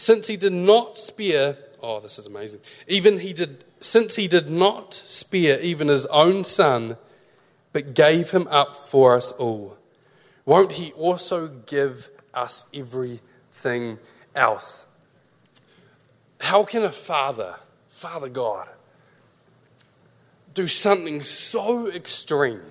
Since 0.00 0.28
he 0.28 0.38
did 0.38 0.54
not 0.54 0.96
spare, 0.96 1.58
oh, 1.82 2.00
this 2.00 2.18
is 2.18 2.24
amazing. 2.24 2.60
Even 2.88 3.18
he 3.18 3.34
did, 3.34 3.64
since 3.80 4.16
he 4.16 4.28
did 4.28 4.48
not 4.48 4.94
spare 4.94 5.60
even 5.60 5.88
his 5.88 6.06
own 6.06 6.42
son, 6.42 6.96
but 7.74 7.92
gave 7.92 8.30
him 8.30 8.48
up 8.48 8.74
for 8.74 9.14
us 9.14 9.32
all, 9.32 9.76
won't 10.46 10.72
he 10.72 10.92
also 10.92 11.48
give 11.48 12.08
us 12.32 12.64
everything 12.72 13.98
else? 14.34 14.86
How 16.40 16.64
can 16.64 16.82
a 16.82 16.92
father, 16.92 17.56
Father 17.90 18.30
God, 18.30 18.70
do 20.54 20.66
something 20.66 21.20
so 21.20 21.88
extreme, 21.88 22.62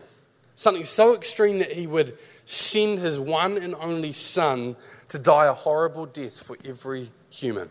something 0.55 0.83
so 0.83 1.13
extreme 1.13 1.59
that 1.59 1.73
he 1.73 1.85
would 1.85 2.17
send 2.45 2.97
his 2.97 3.19
one 3.19 3.55
and 3.55 3.75
only 3.75 4.13
son 4.13 4.75
to 5.09 5.19
die 5.19 5.45
a 5.45 5.53
horrible 5.53 6.07
death 6.07 6.41
for 6.41 6.57
every 6.65 7.11
human. 7.29 7.69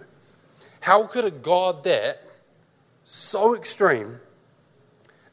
How 0.81 1.07
could 1.07 1.25
a 1.25 1.31
God 1.31 1.85
that 1.85 2.23
so 3.05 3.55
extreme 3.55 4.21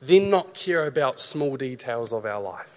then 0.02 0.30
not 0.30 0.54
care 0.54 0.86
about 0.86 1.20
small 1.20 1.58
details 1.58 2.14
of 2.14 2.26
our 2.26 2.42
life? 2.42 2.76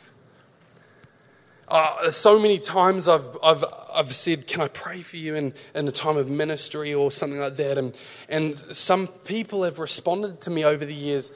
Uh, 1.68 2.10
so 2.10 2.38
many 2.38 2.58
times 2.58 3.08
I've, 3.08 3.36
I've, 3.42 3.62
I've 3.92 4.14
said, 4.14 4.46
Can 4.46 4.62
I 4.62 4.68
pray 4.68 5.02
for 5.02 5.18
you 5.18 5.34
in, 5.34 5.52
in 5.74 5.86
a 5.86 5.92
time 5.92 6.16
of 6.16 6.30
ministry 6.30 6.94
or 6.94 7.10
something 7.10 7.38
like 7.38 7.56
that? 7.56 7.76
And, 7.76 7.98
and 8.28 8.56
some 8.56 9.06
people 9.06 9.64
have 9.64 9.78
responded 9.78 10.40
to 10.42 10.50
me 10.50 10.64
over 10.64 10.86
the 10.86 10.94
years, 10.94 11.30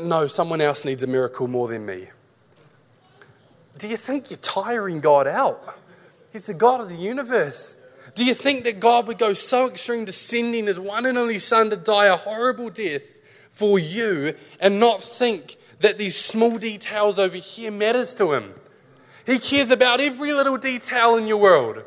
No, 0.00 0.26
someone 0.26 0.62
else 0.62 0.86
needs 0.86 1.02
a 1.02 1.06
miracle 1.06 1.48
more 1.48 1.68
than 1.68 1.84
me. 1.84 2.08
Do 3.76 3.88
you 3.88 3.98
think 3.98 4.30
you're 4.30 4.38
tiring 4.38 5.00
God 5.00 5.26
out? 5.26 5.78
He's 6.32 6.46
the 6.46 6.54
God 6.54 6.80
of 6.80 6.88
the 6.88 6.96
universe. 6.96 7.76
Do 8.14 8.24
you 8.24 8.34
think 8.34 8.64
that 8.64 8.80
God 8.80 9.06
would 9.06 9.18
go 9.18 9.32
so 9.32 9.68
extreme 9.68 10.06
to 10.06 10.12
sending 10.12 10.66
his 10.66 10.78
one 10.78 11.06
and 11.06 11.16
only 11.16 11.38
son 11.38 11.70
to 11.70 11.76
die 11.76 12.06
a 12.06 12.16
horrible 12.16 12.70
death 12.70 13.02
for 13.50 13.78
you 13.78 14.34
and 14.60 14.78
not 14.80 15.02
think 15.02 15.56
that 15.80 15.98
these 15.98 16.16
small 16.16 16.58
details 16.58 17.18
over 17.18 17.36
here 17.36 17.70
matters 17.70 18.14
to 18.14 18.32
him? 18.32 18.54
He 19.24 19.38
cares 19.38 19.70
about 19.70 20.00
every 20.00 20.32
little 20.32 20.56
detail 20.56 21.16
in 21.16 21.26
your 21.26 21.38
world. 21.38 21.84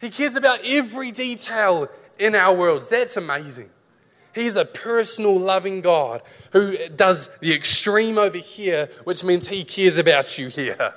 He 0.00 0.10
cares 0.10 0.36
about 0.36 0.60
every 0.64 1.10
detail 1.10 1.88
in 2.18 2.34
our 2.34 2.54
worlds. 2.54 2.88
That's 2.88 3.16
amazing. 3.16 3.70
He's 4.34 4.56
a 4.56 4.64
personal, 4.64 5.36
loving 5.38 5.80
God 5.80 6.22
who 6.52 6.76
does 6.88 7.36
the 7.38 7.52
extreme 7.52 8.18
over 8.18 8.38
here, 8.38 8.88
which 9.04 9.24
means 9.24 9.48
he 9.48 9.64
cares 9.64 9.98
about 9.98 10.38
you 10.38 10.48
here. 10.48 10.94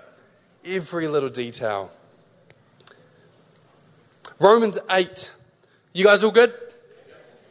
Every 0.64 1.08
little 1.08 1.30
detail. 1.30 1.92
Romans 4.42 4.80
8. 4.90 5.34
You 5.94 6.06
guys 6.06 6.24
all 6.24 6.32
good? 6.32 6.52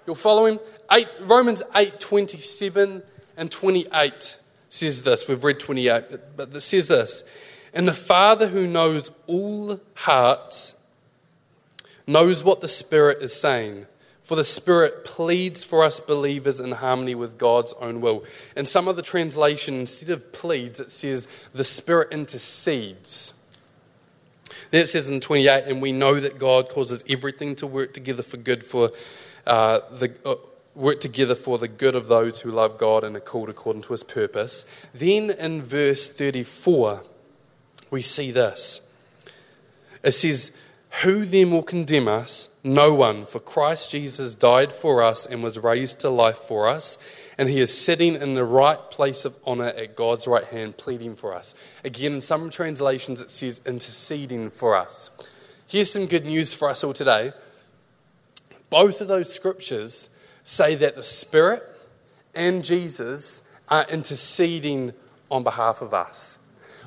You're 0.08 0.16
following? 0.16 0.58
8, 0.90 1.06
Romans 1.20 1.62
8 1.72 2.00
27 2.00 3.04
and 3.36 3.50
28 3.50 4.38
says 4.68 5.02
this. 5.02 5.28
We've 5.28 5.44
read 5.44 5.60
28, 5.60 6.02
but 6.36 6.54
it 6.54 6.60
says 6.60 6.88
this. 6.88 7.22
And 7.72 7.86
the 7.86 7.92
Father 7.92 8.48
who 8.48 8.66
knows 8.66 9.12
all 9.28 9.80
hearts 9.94 10.74
knows 12.08 12.42
what 12.42 12.60
the 12.60 12.66
Spirit 12.66 13.22
is 13.22 13.40
saying. 13.40 13.86
For 14.24 14.34
the 14.34 14.42
Spirit 14.42 15.04
pleads 15.04 15.62
for 15.62 15.84
us 15.84 16.00
believers 16.00 16.58
in 16.58 16.72
harmony 16.72 17.14
with 17.14 17.38
God's 17.38 17.72
own 17.74 18.00
will. 18.00 18.24
In 18.56 18.66
some 18.66 18.88
of 18.88 18.96
the 18.96 19.02
translation, 19.02 19.74
instead 19.78 20.10
of 20.10 20.32
pleads, 20.32 20.80
it 20.80 20.90
says 20.90 21.28
the 21.54 21.62
Spirit 21.62 22.08
intercedes. 22.10 23.32
Then 24.70 24.82
it 24.82 24.88
says 24.88 25.08
in 25.08 25.20
28, 25.20 25.64
and 25.66 25.82
we 25.82 25.92
know 25.92 26.20
that 26.20 26.38
God 26.38 26.68
causes 26.68 27.04
everything 27.08 27.56
to 27.56 27.66
work 27.66 27.92
together 27.92 28.22
for 28.22 28.36
good 28.36 28.64
for 28.64 28.92
uh, 29.46 29.80
the. 29.90 30.14
Uh, 30.24 30.36
work 30.74 31.00
together 31.00 31.34
for 31.34 31.58
the 31.58 31.68
good 31.68 31.94
of 31.94 32.08
those 32.08 32.40
who 32.40 32.50
love 32.50 32.78
God 32.78 33.02
and 33.02 33.16
are 33.16 33.20
called 33.20 33.48
according 33.48 33.82
to 33.82 33.92
his 33.92 34.04
purpose. 34.04 34.64
Then 34.94 35.30
in 35.30 35.62
verse 35.62 36.08
34, 36.08 37.02
we 37.90 38.02
see 38.02 38.30
this. 38.30 38.88
It 40.02 40.12
says, 40.12 40.56
Who 41.02 41.24
then 41.24 41.50
will 41.50 41.62
condemn 41.62 42.08
us? 42.08 42.48
No 42.64 42.94
one, 42.94 43.24
for 43.24 43.40
Christ 43.40 43.92
Jesus 43.92 44.34
died 44.34 44.72
for 44.72 45.02
us 45.02 45.24
and 45.24 45.42
was 45.42 45.58
raised 45.58 46.00
to 46.00 46.10
life 46.10 46.38
for 46.38 46.68
us 46.68 46.98
and 47.40 47.48
he 47.48 47.58
is 47.58 47.74
sitting 47.74 48.16
in 48.16 48.34
the 48.34 48.44
right 48.44 48.78
place 48.90 49.24
of 49.24 49.34
honor 49.46 49.68
at 49.68 49.96
God's 49.96 50.26
right 50.26 50.44
hand, 50.44 50.76
pleading 50.76 51.16
for 51.16 51.34
us. 51.34 51.54
Again, 51.82 52.12
in 52.12 52.20
some 52.20 52.50
translations, 52.50 53.22
it 53.22 53.30
says 53.30 53.62
interceding 53.64 54.50
for 54.50 54.76
us. 54.76 55.10
Here's 55.66 55.90
some 55.90 56.04
good 56.04 56.26
news 56.26 56.52
for 56.52 56.68
us 56.68 56.84
all 56.84 56.92
today. 56.92 57.32
Both 58.68 59.00
of 59.00 59.08
those 59.08 59.32
scriptures 59.32 60.10
say 60.44 60.74
that 60.74 60.96
the 60.96 61.02
Spirit 61.02 61.62
and 62.34 62.62
Jesus 62.62 63.42
are 63.70 63.86
interceding 63.88 64.92
on 65.30 65.42
behalf 65.42 65.80
of 65.80 65.94
us. 65.94 66.39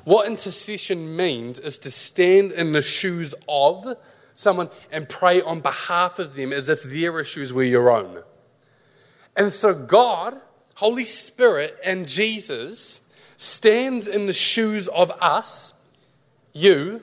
What 0.04 0.26
intercession 0.26 1.16
means 1.16 1.58
is 1.58 1.78
to 1.78 1.90
stand 1.90 2.52
in 2.52 2.72
the 2.72 2.82
shoes 2.82 3.34
of 3.48 3.96
someone 4.34 4.68
and 4.92 5.08
pray 5.08 5.40
on 5.40 5.60
behalf 5.60 6.18
of 6.18 6.36
them 6.36 6.52
as 6.52 6.68
if 6.68 6.82
their 6.82 7.18
issues 7.20 7.52
were 7.52 7.62
your 7.62 7.90
own. 7.90 8.22
And 9.36 9.50
so 9.50 9.74
God 9.74 10.40
Holy 10.76 11.04
Spirit 11.04 11.76
and 11.84 12.08
Jesus 12.08 13.00
stands 13.36 14.08
in 14.08 14.26
the 14.26 14.32
shoes 14.32 14.88
of 14.88 15.10
us, 15.20 15.74
you, 16.52 17.02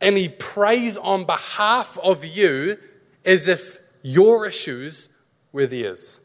and 0.00 0.16
he 0.16 0.28
prays 0.28 0.96
on 0.96 1.24
behalf 1.24 1.98
of 1.98 2.24
you 2.24 2.78
as 3.24 3.48
if 3.48 3.78
your 4.02 4.46
issues 4.46 5.08
were 5.52 5.66
theirs. 5.66 6.20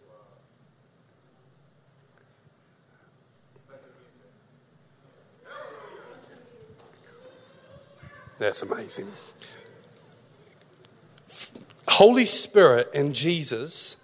That's 8.41 8.63
amazing. 8.63 9.05
Holy 11.87 12.25
Spirit 12.25 12.89
and 12.91 13.13
Jesus 13.13 13.97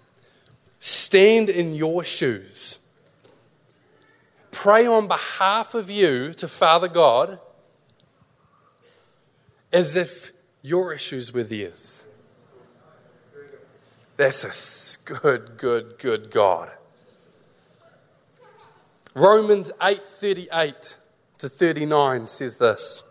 stand 0.78 1.48
in 1.48 1.74
your 1.74 2.04
shoes. 2.04 2.78
Pray 4.52 4.86
on 4.86 5.08
behalf 5.08 5.74
of 5.74 5.90
you 5.90 6.32
to 6.34 6.46
Father 6.46 6.86
God 6.86 7.40
as 9.72 9.96
if 9.96 10.30
your 10.62 10.92
issues 10.92 11.34
were 11.34 11.42
theirs. 11.42 12.04
That's 14.16 14.44
a 14.44 15.12
good, 15.14 15.56
good, 15.56 15.98
good 15.98 16.30
God. 16.30 16.70
Romans 19.16 19.72
8:38 19.80 20.98
to 21.38 21.48
39 21.48 22.28
says 22.28 22.58
this. 22.58 23.02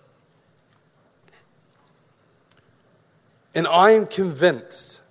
And 3.55 3.67
I 3.67 3.91
am 3.91 4.05
convinced 4.05 5.01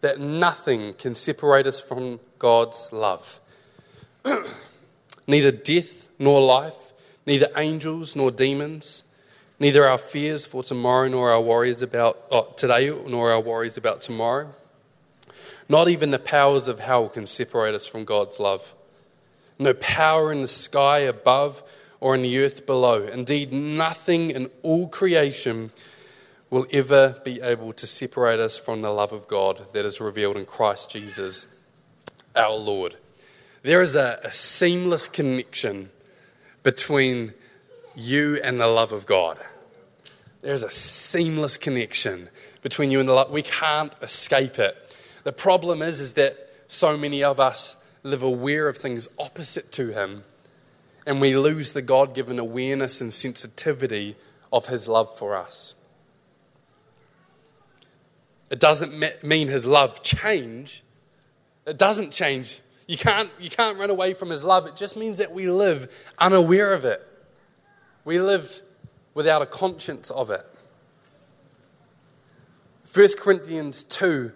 that 0.00 0.20
nothing 0.20 0.94
can 0.94 1.14
separate 1.14 1.66
us 1.66 1.80
from 1.80 2.20
God's 2.38 2.90
love. 2.92 3.40
neither 5.26 5.52
death 5.52 6.08
nor 6.18 6.40
life, 6.40 6.92
neither 7.26 7.48
angels 7.56 8.14
nor 8.14 8.30
demons, 8.30 9.04
neither 9.60 9.86
our 9.86 9.98
fears 9.98 10.46
for 10.46 10.62
tomorrow 10.62 11.08
nor 11.08 11.30
our 11.30 11.40
worries 11.40 11.82
about 11.82 12.18
oh, 12.30 12.52
today 12.56 12.90
nor 13.06 13.30
our 13.30 13.40
worries 13.40 13.76
about 13.76 14.00
tomorrow. 14.00 14.54
Not 15.68 15.88
even 15.88 16.10
the 16.10 16.18
powers 16.18 16.66
of 16.66 16.80
hell 16.80 17.08
can 17.08 17.26
separate 17.26 17.74
us 17.74 17.86
from 17.86 18.04
God's 18.04 18.40
love. 18.40 18.74
No 19.58 19.74
power 19.74 20.32
in 20.32 20.40
the 20.40 20.48
sky 20.48 20.98
above 21.00 21.62
or 22.00 22.14
in 22.14 22.22
the 22.22 22.38
earth 22.38 22.64
below. 22.64 23.02
Indeed, 23.02 23.52
nothing 23.52 24.30
in 24.30 24.50
all 24.62 24.88
creation 24.88 25.72
will 26.50 26.66
ever 26.72 27.20
be 27.24 27.40
able 27.40 27.72
to 27.74 27.86
separate 27.86 28.40
us 28.40 28.58
from 28.58 28.80
the 28.80 28.90
love 28.90 29.12
of 29.12 29.28
God 29.28 29.72
that 29.72 29.84
is 29.84 30.00
revealed 30.00 30.36
in 30.36 30.46
Christ 30.46 30.90
Jesus, 30.90 31.46
our 32.34 32.54
Lord. 32.54 32.96
There 33.62 33.82
is 33.82 33.94
a, 33.94 34.18
a 34.22 34.32
seamless 34.32 35.08
connection 35.08 35.90
between 36.62 37.34
you 37.94 38.40
and 38.42 38.60
the 38.60 38.66
love 38.66 38.92
of 38.92 39.04
God. 39.04 39.38
There's 40.40 40.62
a 40.62 40.70
seamless 40.70 41.58
connection 41.58 42.28
between 42.62 42.90
you 42.90 43.00
and 43.00 43.08
the 43.08 43.12
love. 43.12 43.30
We 43.30 43.42
can't 43.42 43.92
escape 44.00 44.58
it. 44.58 44.96
The 45.24 45.32
problem 45.32 45.82
is, 45.82 46.00
is 46.00 46.14
that 46.14 46.48
so 46.68 46.96
many 46.96 47.22
of 47.22 47.40
us 47.40 47.76
live 48.02 48.22
aware 48.22 48.68
of 48.68 48.76
things 48.76 49.08
opposite 49.18 49.72
to 49.72 49.88
Him, 49.88 50.22
and 51.04 51.20
we 51.20 51.36
lose 51.36 51.72
the 51.72 51.82
God 51.82 52.14
given 52.14 52.38
awareness 52.38 53.00
and 53.00 53.12
sensitivity 53.12 54.16
of 54.52 54.66
His 54.66 54.88
love 54.88 55.16
for 55.18 55.36
us. 55.36 55.74
It 58.50 58.60
doesn't 58.60 59.22
mean 59.22 59.48
his 59.48 59.66
love 59.66 60.02
change. 60.02 60.82
It 61.66 61.76
doesn't 61.78 62.12
change. 62.12 62.60
You 62.86 62.96
can't, 62.96 63.30
you 63.38 63.50
can't 63.50 63.78
run 63.78 63.90
away 63.90 64.14
from 64.14 64.30
his 64.30 64.42
love. 64.42 64.66
It 64.66 64.74
just 64.76 64.96
means 64.96 65.18
that 65.18 65.32
we 65.32 65.48
live 65.50 65.92
unaware 66.18 66.72
of 66.72 66.86
it. 66.86 67.06
We 68.04 68.18
live 68.18 68.62
without 69.12 69.42
a 69.42 69.46
conscience 69.46 70.10
of 70.10 70.30
it. 70.30 70.46
1 72.94 73.08
Corinthians 73.18 73.84
2 73.84 74.32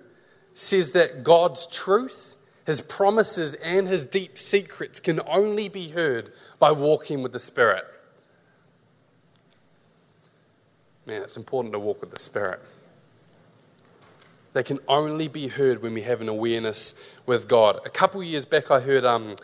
says 0.53 0.93
that 0.93 1.25
God's 1.25 1.67
truth, 1.67 2.37
his 2.67 2.83
promises, 2.83 3.55
and 3.55 3.89
his 3.89 4.07
deep 4.07 4.37
secrets 4.37 5.01
can 5.01 5.21
only 5.27 5.71
be 5.71 5.89
heard 5.89 6.31
by 6.59 6.71
walking 6.71 7.23
with 7.23 7.33
the 7.33 7.39
Spirit. 7.39 7.85
Man, 11.07 11.23
it's 11.23 11.39
important 11.39 11.73
to 11.73 11.79
walk 11.79 12.03
with 12.03 12.11
the 12.11 12.19
Spirit. 12.19 12.61
They 14.53 14.63
can 14.63 14.81
only 14.87 15.29
be 15.29 15.49
heard 15.49 15.83
when 15.83 15.95
we 15.95 16.03
have 16.03 16.21
an 16.21 16.29
awareness 16.29 16.95
with 17.25 17.49
God. 17.49 17.81
A 17.87 17.91
couple 17.91 18.23
years 18.23 18.45
back, 18.45 18.71
I 18.71 18.81
heard 18.81 19.05
um, 19.05 19.35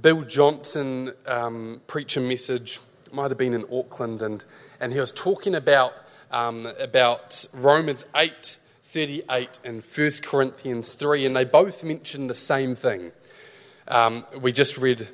Bill 0.00 0.22
Johnson 0.22 1.12
um, 1.26 1.82
preach 1.86 2.16
a 2.16 2.20
message. 2.20 2.80
It 3.06 3.12
might 3.12 3.30
have 3.30 3.38
been 3.38 3.54
in 3.54 3.64
Auckland, 3.70 4.22
and, 4.22 4.44
and 4.80 4.92
he 4.92 5.00
was 5.00 5.12
talking 5.12 5.54
about, 5.54 5.92
um, 6.30 6.66
about 6.78 7.46
Romans 7.52 8.04
8 8.14 8.58
38 8.88 9.60
and 9.64 9.84
1 9.84 10.10
Corinthians 10.22 10.94
3, 10.94 11.26
and 11.26 11.36
they 11.36 11.44
both 11.44 11.84
mention 11.84 12.26
the 12.26 12.32
same 12.32 12.74
thing. 12.74 13.12
Um, 13.86 14.24
we 14.40 14.50
just 14.50 14.78
read 14.78 15.08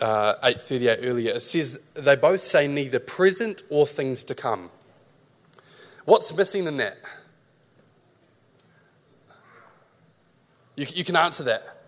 uh, 0.00 0.34
838 0.44 1.00
earlier. 1.02 1.32
It 1.32 1.40
says 1.40 1.80
they 1.94 2.14
both 2.14 2.44
say 2.44 2.68
neither 2.68 3.00
present 3.00 3.64
or 3.68 3.84
things 3.84 4.22
to 4.24 4.34
come. 4.36 4.70
What's 6.04 6.32
missing 6.32 6.68
in 6.68 6.76
that? 6.76 6.98
You, 10.76 10.86
you 10.94 11.04
can 11.04 11.16
answer 11.16 11.42
that. 11.44 11.82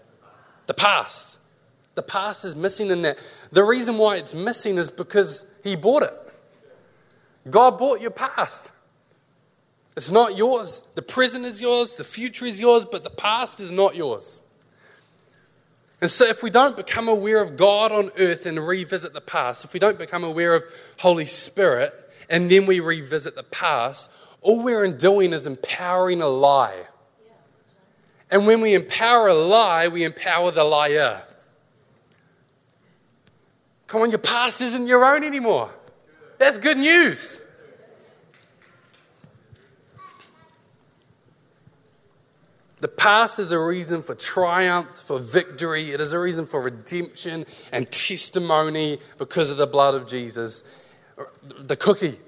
The 0.66 0.74
past. 0.74 1.38
The 1.94 2.02
past 2.02 2.44
is 2.44 2.56
missing 2.56 2.90
in 2.90 3.02
that. 3.02 3.18
The 3.52 3.64
reason 3.64 3.98
why 3.98 4.16
it's 4.16 4.34
missing 4.34 4.78
is 4.78 4.90
because 4.90 5.46
He 5.62 5.76
bought 5.76 6.02
it. 6.02 6.14
God 7.48 7.78
bought 7.78 8.00
your 8.00 8.10
past. 8.10 8.72
It's 9.96 10.10
not 10.10 10.36
yours. 10.36 10.84
The 10.94 11.02
present 11.02 11.44
is 11.44 11.60
yours, 11.60 11.94
the 11.94 12.04
future 12.04 12.46
is 12.46 12.60
yours, 12.60 12.84
but 12.84 13.02
the 13.02 13.10
past 13.10 13.58
is 13.58 13.72
not 13.72 13.96
yours. 13.96 14.40
And 16.00 16.08
so, 16.08 16.24
if 16.24 16.42
we 16.42 16.50
don't 16.50 16.76
become 16.76 17.08
aware 17.08 17.42
of 17.42 17.56
God 17.56 17.90
on 17.90 18.12
earth 18.16 18.46
and 18.46 18.64
revisit 18.64 19.12
the 19.12 19.20
past, 19.20 19.64
if 19.64 19.72
we 19.72 19.80
don't 19.80 19.98
become 19.98 20.22
aware 20.22 20.54
of 20.54 20.62
Holy 21.00 21.26
Spirit 21.26 21.92
and 22.30 22.48
then 22.48 22.66
we 22.66 22.78
revisit 22.78 23.34
the 23.34 23.42
past, 23.42 24.12
all 24.40 24.62
we're 24.62 24.88
doing 24.92 25.32
is 25.32 25.46
empowering 25.46 26.22
a 26.22 26.28
lie. 26.28 26.84
And 28.30 28.46
when 28.46 28.60
we 28.60 28.74
empower 28.74 29.28
a 29.28 29.34
lie, 29.34 29.88
we 29.88 30.04
empower 30.04 30.50
the 30.50 30.64
liar. 30.64 31.22
Come 33.86 34.02
on, 34.02 34.10
your 34.10 34.18
past 34.18 34.60
isn't 34.60 34.86
your 34.86 35.04
own 35.04 35.24
anymore. 35.24 35.70
That's 36.38 36.58
good 36.58 36.76
news. 36.76 37.40
The 42.80 42.88
past 42.88 43.40
is 43.40 43.50
a 43.50 43.58
reason 43.58 44.02
for 44.02 44.14
triumph, 44.14 44.94
for 44.94 45.18
victory. 45.18 45.90
It 45.90 46.00
is 46.00 46.12
a 46.12 46.18
reason 46.18 46.46
for 46.46 46.60
redemption 46.60 47.44
and 47.72 47.90
testimony 47.90 49.00
because 49.16 49.50
of 49.50 49.56
the 49.56 49.66
blood 49.66 49.94
of 49.94 50.06
Jesus. 50.06 50.62
The 51.42 51.76
cookie. 51.76 52.18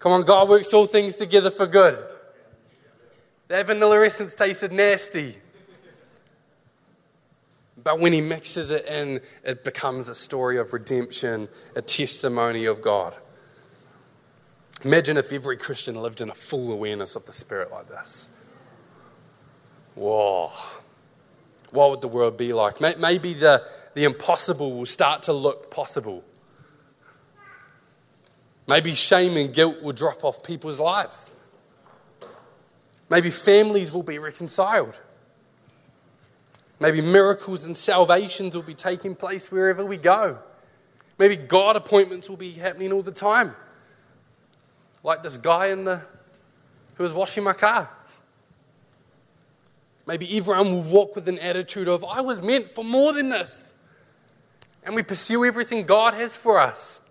Come 0.00 0.12
on, 0.12 0.22
God 0.22 0.48
works 0.48 0.72
all 0.72 0.86
things 0.86 1.16
together 1.16 1.50
for 1.50 1.66
good. 1.66 2.02
That 3.48 3.66
vanilla 3.66 4.04
essence 4.04 4.34
tasted 4.34 4.72
nasty. 4.72 5.36
But 7.82 7.98
when 7.98 8.12
he 8.12 8.20
mixes 8.20 8.70
it 8.70 8.84
in, 8.86 9.20
it 9.44 9.64
becomes 9.64 10.08
a 10.08 10.14
story 10.14 10.58
of 10.58 10.72
redemption, 10.72 11.48
a 11.74 11.82
testimony 11.82 12.64
of 12.66 12.82
God. 12.82 13.14
Imagine 14.84 15.16
if 15.16 15.32
every 15.32 15.56
Christian 15.56 15.94
lived 15.94 16.20
in 16.20 16.30
a 16.30 16.34
full 16.34 16.72
awareness 16.72 17.16
of 17.16 17.26
the 17.26 17.32
Spirit 17.32 17.70
like 17.70 17.88
this. 17.88 18.28
Whoa. 19.94 20.50
What 21.70 21.90
would 21.90 22.00
the 22.00 22.08
world 22.08 22.36
be 22.36 22.52
like? 22.52 22.80
Maybe 22.80 23.34
the, 23.34 23.66
the 23.94 24.04
impossible 24.04 24.74
will 24.74 24.86
start 24.86 25.22
to 25.24 25.32
look 25.32 25.70
possible. 25.70 26.24
Maybe 28.66 28.94
shame 28.94 29.36
and 29.36 29.52
guilt 29.52 29.82
will 29.82 29.92
drop 29.92 30.24
off 30.24 30.42
people's 30.42 30.80
lives. 30.80 31.30
Maybe 33.08 33.30
families 33.30 33.92
will 33.92 34.02
be 34.02 34.18
reconciled. 34.18 35.00
Maybe 36.80 37.02
miracles 37.02 37.66
and 37.66 37.76
salvations 37.76 38.56
will 38.56 38.62
be 38.62 38.74
taking 38.74 39.14
place 39.14 39.52
wherever 39.52 39.84
we 39.84 39.98
go. 39.98 40.38
Maybe 41.18 41.36
God 41.36 41.76
appointments 41.76 42.30
will 42.30 42.38
be 42.38 42.52
happening 42.52 42.90
all 42.90 43.02
the 43.02 43.12
time. 43.12 43.54
Like 45.04 45.22
this 45.22 45.36
guy 45.36 45.66
in 45.66 45.84
the, 45.84 46.00
who 46.94 47.02
was 47.02 47.12
washing 47.12 47.44
my 47.44 47.52
car. 47.52 47.90
Maybe 50.06 50.34
everyone 50.36 50.72
will 50.72 50.82
walk 50.82 51.14
with 51.14 51.28
an 51.28 51.38
attitude 51.38 51.86
of, 51.86 52.02
I 52.02 52.22
was 52.22 52.42
meant 52.42 52.70
for 52.70 52.82
more 52.82 53.12
than 53.12 53.28
this. 53.28 53.74
And 54.82 54.96
we 54.96 55.02
pursue 55.02 55.44
everything 55.44 55.84
God 55.84 56.14
has 56.14 56.34
for 56.34 56.58
us. 56.58 57.02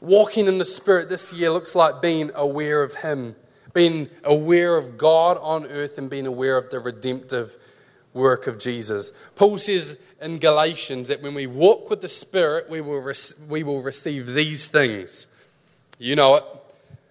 Walking 0.00 0.48
in 0.48 0.58
the 0.58 0.64
Spirit 0.64 1.08
this 1.08 1.32
year 1.32 1.50
looks 1.50 1.76
like 1.76 2.02
being 2.02 2.32
aware 2.34 2.82
of 2.82 2.96
Him 2.96 3.36
being 3.78 4.10
aware 4.24 4.76
of 4.76 4.98
God 4.98 5.38
on 5.40 5.64
earth 5.66 5.98
and 5.98 6.10
being 6.10 6.26
aware 6.26 6.56
of 6.56 6.68
the 6.68 6.80
redemptive 6.80 7.56
work 8.12 8.48
of 8.48 8.58
Jesus. 8.58 9.12
Paul 9.36 9.56
says 9.56 10.00
in 10.20 10.40
Galatians 10.40 11.06
that 11.06 11.22
when 11.22 11.32
we 11.32 11.46
walk 11.46 11.88
with 11.88 12.00
the 12.00 12.08
Spirit, 12.08 12.68
we 12.68 12.80
will, 12.80 13.12
we 13.48 13.62
will 13.62 13.80
receive 13.80 14.34
these 14.34 14.66
things. 14.66 15.28
You 15.96 16.16
know 16.16 16.34
it 16.34 16.44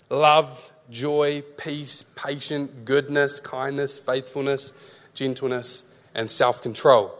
love, 0.09 0.73
joy, 0.89 1.41
peace, 1.55 2.03
patience, 2.03 2.69
goodness, 2.83 3.39
kindness, 3.39 3.97
faithfulness, 3.97 4.73
gentleness, 5.13 5.83
and 6.13 6.29
self 6.29 6.61
control. 6.61 7.17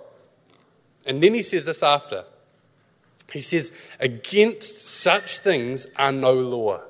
And 1.06 1.24
then 1.24 1.34
he 1.34 1.42
says 1.42 1.68
this 1.68 1.82
after. 1.82 2.26
He 3.32 3.40
says, 3.40 3.72
Against 4.02 4.90
such 4.90 5.38
things 5.38 5.88
are 5.96 6.12
no 6.12 6.34
law. 6.34 6.82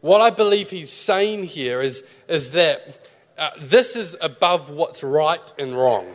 What 0.00 0.20
I 0.20 0.30
believe 0.30 0.70
he's 0.70 0.92
saying 0.92 1.44
here 1.44 1.80
is, 1.80 2.04
is 2.28 2.52
that 2.52 3.06
uh, 3.36 3.50
this 3.60 3.96
is 3.96 4.16
above 4.20 4.70
what's 4.70 5.02
right 5.02 5.52
and 5.58 5.76
wrong. 5.76 6.14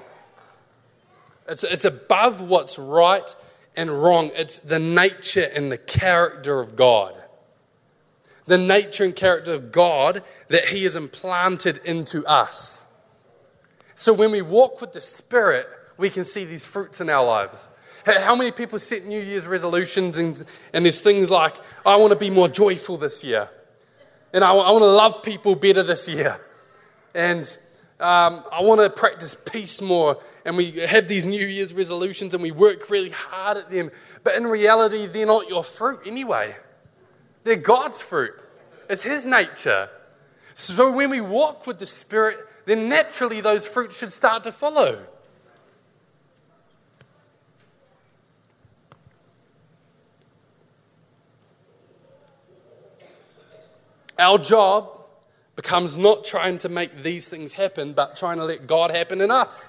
It's, 1.48 1.64
it's 1.64 1.86
above 1.86 2.42
what's 2.42 2.80
right 2.80 3.36
and 3.76 3.92
wrong. 3.92 4.32
It's 4.36 4.60
the 4.60 4.80
nature 4.80 5.48
and 5.54 5.72
the 5.72 5.78
character 5.78 6.60
of 6.60 6.76
God. 6.76 7.16
The 8.46 8.58
nature 8.58 9.06
and 9.06 9.16
character 9.16 9.54
of 9.54 9.72
God 9.72 10.24
that 10.50 10.66
He 10.70 10.84
has 10.84 10.96
implanted 10.96 11.82
into 11.86 12.26
us. 12.26 12.86
So 13.96 14.14
when 14.14 14.32
we 14.32 14.42
walk 14.42 14.82
with 14.82 14.94
the 14.94 15.02
Spirit, 15.02 15.68
we 15.98 16.10
can 16.10 16.26
see 16.26 16.46
these 16.46 16.66
fruits 16.66 17.00
in 17.00 17.10
our 17.10 17.26
lives. 17.26 17.68
How 18.06 18.36
many 18.36 18.52
people 18.52 18.80
set 18.80 19.06
New 19.06 19.22
Year's 19.22 19.48
resolutions 19.48 20.18
and, 20.18 20.44
and 20.74 20.84
there's 20.84 21.00
things 21.00 21.30
like, 21.30 21.56
I 21.86 21.96
want 21.96 22.12
to 22.12 22.20
be 22.20 22.30
more 22.30 22.50
joyful 22.50 22.98
this 22.98 23.24
year. 23.24 23.50
And 24.34 24.44
I, 24.44 24.52
I 24.52 24.72
want 24.72 24.82
to 24.82 24.88
love 24.88 25.24
people 25.24 25.56
better 25.56 25.84
this 25.84 26.10
year. 26.10 26.40
And 27.14 27.46
um, 28.00 28.44
I 28.52 28.62
want 28.62 28.82
to 28.82 28.90
practice 28.90 29.36
peace 29.36 29.82
more. 29.82 30.20
And 30.44 30.58
we 30.58 30.72
have 30.72 31.08
these 31.08 31.26
New 31.26 31.46
Year's 31.46 31.74
resolutions 31.74 32.34
and 32.34 32.42
we 32.42 32.52
work 32.52 32.90
really 32.90 33.12
hard 33.12 33.58
at 33.58 33.70
them. 33.70 33.92
But 34.24 34.36
in 34.36 34.46
reality, 34.48 35.06
they're 35.06 35.28
not 35.28 35.48
your 35.48 35.64
fruit 35.64 36.02
anyway. 36.06 36.56
They're 37.44 37.56
God's 37.56 38.02
fruit, 38.02 38.34
it's 38.90 39.04
His 39.04 39.26
nature. 39.26 39.90
So 40.56 40.92
when 40.92 41.10
we 41.10 41.20
walk 41.20 41.66
with 41.66 41.80
the 41.80 41.86
Spirit, 41.86 42.38
then 42.66 42.88
naturally 42.88 43.42
those 43.42 43.68
fruits 43.68 43.98
should 43.98 44.14
start 44.14 44.44
to 44.44 44.52
follow. 44.52 45.06
Our 54.20 54.38
job 54.38 55.00
becomes 55.56 55.98
not 55.98 56.24
trying 56.24 56.58
to 56.60 56.70
make 56.70 57.04
these 57.04 57.28
things 57.28 57.54
happen, 57.54 57.94
but 57.94 58.16
trying 58.16 58.38
to 58.38 58.46
let 58.46 58.68
God 58.68 58.92
happen 58.92 59.22
in 59.22 59.32
us. 59.32 59.68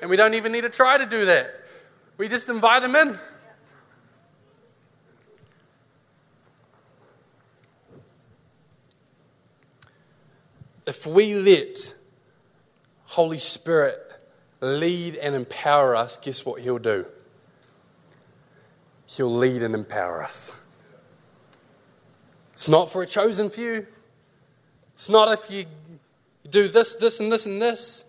And 0.00 0.10
we 0.10 0.16
don't 0.16 0.34
even 0.34 0.52
need 0.52 0.62
to 0.62 0.70
try 0.70 0.98
to 0.98 1.06
do 1.06 1.24
that. 1.26 1.54
We 2.18 2.28
just 2.28 2.48
invite 2.48 2.82
Him 2.82 2.94
in. 2.96 3.18
If 10.86 11.06
we 11.06 11.34
let 11.34 11.94
Holy 13.06 13.38
Spirit 13.38 13.98
lead 14.60 15.16
and 15.16 15.34
empower 15.34 15.96
us, 15.96 16.16
guess 16.16 16.44
what 16.44 16.60
He'll 16.60 16.78
do? 16.78 17.06
He'll 19.06 19.34
lead 19.34 19.62
and 19.62 19.74
empower 19.74 20.22
us. 20.22 20.60
It's 22.54 22.68
not 22.68 22.90
for 22.90 23.02
a 23.02 23.06
chosen 23.06 23.50
few. 23.50 23.86
It's 24.94 25.10
not 25.10 25.30
if 25.32 25.50
you 25.50 25.66
do 26.48 26.68
this, 26.68 26.94
this, 26.94 27.20
and 27.20 27.30
this, 27.30 27.46
and 27.46 27.60
this. 27.60 28.04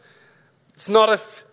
It's 0.73 0.87
not 0.87 1.09
if 1.09 1.43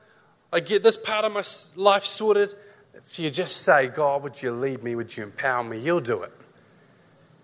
I 0.52 0.60
get 0.60 0.82
this 0.82 0.96
part 0.96 1.24
of 1.24 1.32
my 1.32 1.42
life 1.74 2.04
sorted. 2.04 2.54
If 2.94 3.18
you 3.18 3.30
just 3.30 3.62
say, 3.62 3.88
God, 3.88 4.22
would 4.22 4.42
you 4.42 4.52
lead 4.52 4.84
me? 4.84 4.94
Would 4.94 5.16
you 5.16 5.24
empower 5.24 5.64
me? 5.64 5.78
You'll 5.78 6.00
do 6.00 6.22
it. 6.22 6.32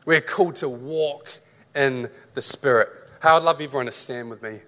We're 0.05 0.21
called 0.21 0.57
to 0.57 0.69
walk 0.69 1.41
in 1.75 2.11
the 2.35 2.43
Spirit. 2.43 2.91
How 3.21 3.37
I'd 3.37 3.43
love 3.43 3.61
everyone 3.61 3.87
to 3.87 3.93
stand 3.93 4.29
with 4.29 4.43
me. 4.43 4.61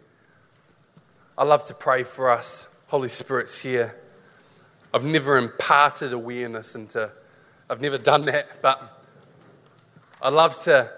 I 1.37 1.45
love 1.45 1.67
to 1.67 1.75
pray 1.75 2.05
for 2.05 2.31
us. 2.31 2.67
Holy 2.87 3.09
Spirit's 3.11 3.59
here. 3.59 3.97
I've 4.93 5.05
never 5.05 5.37
imparted 5.37 6.13
awareness 6.13 6.75
into, 6.75 7.13
I've 7.69 7.81
never 7.81 7.99
done 7.99 8.25
that, 8.25 8.61
but 8.63 9.00
I'd 10.23 10.35
love 10.35 10.59
to 10.65 10.91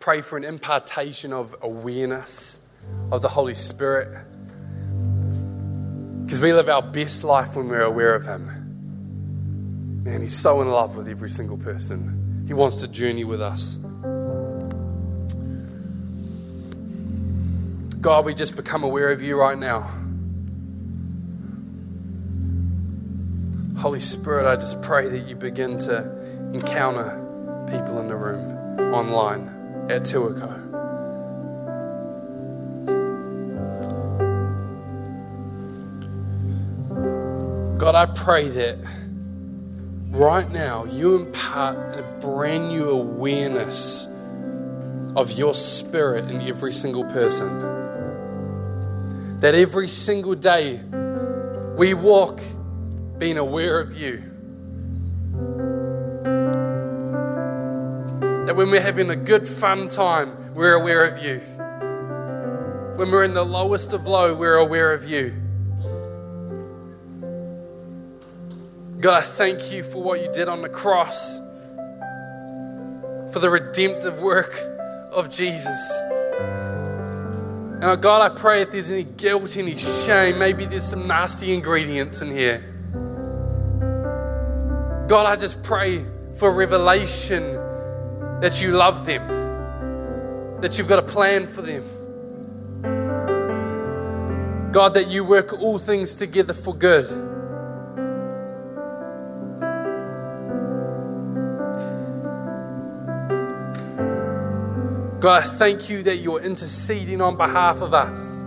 pray 0.00 0.22
for 0.22 0.36
an 0.36 0.44
impartation 0.44 1.32
of 1.32 1.54
awareness 1.62 2.58
of 3.12 3.22
the 3.22 3.28
Holy 3.28 3.54
Spirit. 3.54 4.08
Because 6.24 6.40
we 6.40 6.52
live 6.52 6.68
our 6.68 6.82
best 6.82 7.22
life 7.22 7.54
when 7.54 7.68
we're 7.68 7.82
aware 7.82 8.16
of 8.16 8.26
Him. 8.26 10.02
Man, 10.02 10.20
He's 10.20 10.36
so 10.36 10.60
in 10.62 10.68
love 10.68 10.96
with 10.96 11.06
every 11.06 11.30
single 11.30 11.58
person. 11.58 12.44
He 12.48 12.54
wants 12.54 12.78
to 12.80 12.88
journey 12.88 13.22
with 13.22 13.40
us. 13.40 13.76
God, 18.00 18.24
we 18.24 18.34
just 18.34 18.56
become 18.56 18.82
aware 18.82 19.12
of 19.12 19.22
you 19.22 19.38
right 19.38 19.58
now. 19.58 19.94
Holy 23.80 24.00
Spirit, 24.00 24.44
I 24.44 24.56
just 24.56 24.82
pray 24.82 25.08
that 25.08 25.28
you 25.28 25.36
begin 25.36 25.78
to 25.78 25.98
encounter 26.52 27.24
people 27.70 28.00
in 28.00 28.08
the 28.08 28.16
room, 28.16 28.94
online, 28.94 29.48
at 29.90 30.02
Tuaco. 30.02 30.68
God, 37.78 37.94
I 37.94 38.06
pray 38.06 38.48
that 38.48 38.76
right 40.10 40.50
now 40.50 40.84
you 40.84 41.14
impart 41.14 41.96
a 41.96 42.02
brand 42.20 42.68
new 42.68 42.90
awareness 42.90 44.08
of 45.14 45.32
your 45.32 45.54
spirit 45.54 46.30
in 46.30 46.40
every 46.40 46.72
single 46.72 47.04
person. 47.04 47.48
That 49.40 49.54
every 49.54 49.88
single 49.88 50.34
day 50.34 50.80
we 51.76 51.94
walk 51.94 52.40
being 53.18 53.38
aware 53.38 53.78
of 53.80 53.96
you. 53.96 54.27
That 58.48 58.56
when 58.56 58.70
we're 58.70 58.80
having 58.80 59.10
a 59.10 59.14
good, 59.14 59.46
fun 59.46 59.88
time, 59.88 60.54
we're 60.54 60.72
aware 60.72 61.04
of 61.04 61.22
you. 61.22 61.36
When 62.96 63.10
we're 63.10 63.24
in 63.24 63.34
the 63.34 63.44
lowest 63.44 63.92
of 63.92 64.06
low, 64.06 64.34
we're 64.34 64.56
aware 64.56 64.94
of 64.94 65.06
you. 65.06 65.34
God, 69.00 69.22
I 69.22 69.26
thank 69.26 69.70
you 69.70 69.82
for 69.82 70.02
what 70.02 70.22
you 70.22 70.32
did 70.32 70.48
on 70.48 70.62
the 70.62 70.68
cross, 70.70 71.36
for 73.34 73.38
the 73.38 73.50
redemptive 73.50 74.18
work 74.22 74.58
of 75.12 75.28
Jesus. 75.28 75.98
And 77.82 78.00
God, 78.00 78.32
I 78.32 78.34
pray 78.34 78.62
if 78.62 78.70
there's 78.70 78.90
any 78.90 79.04
guilt, 79.04 79.58
any 79.58 79.76
shame, 79.76 80.38
maybe 80.38 80.64
there's 80.64 80.88
some 80.88 81.06
nasty 81.06 81.52
ingredients 81.52 82.22
in 82.22 82.30
here. 82.30 82.64
God, 85.06 85.26
I 85.26 85.36
just 85.36 85.62
pray 85.62 86.02
for 86.38 86.50
revelation 86.50 87.67
that 88.40 88.60
you 88.60 88.70
love 88.70 89.04
them, 89.04 89.26
that 90.60 90.78
you've 90.78 90.86
got 90.88 91.00
a 91.00 91.02
plan 91.02 91.46
for 91.46 91.62
them. 91.62 91.82
God, 94.70 94.94
that 94.94 95.08
you 95.08 95.24
work 95.24 95.60
all 95.60 95.78
things 95.78 96.14
together 96.14 96.54
for 96.54 96.74
good. 96.74 97.06
God, 105.20 105.42
I 105.42 105.46
thank 105.46 105.90
you 105.90 106.04
that 106.04 106.18
you're 106.18 106.40
interceding 106.40 107.20
on 107.20 107.36
behalf 107.36 107.80
of 107.80 107.92
us. 107.92 108.44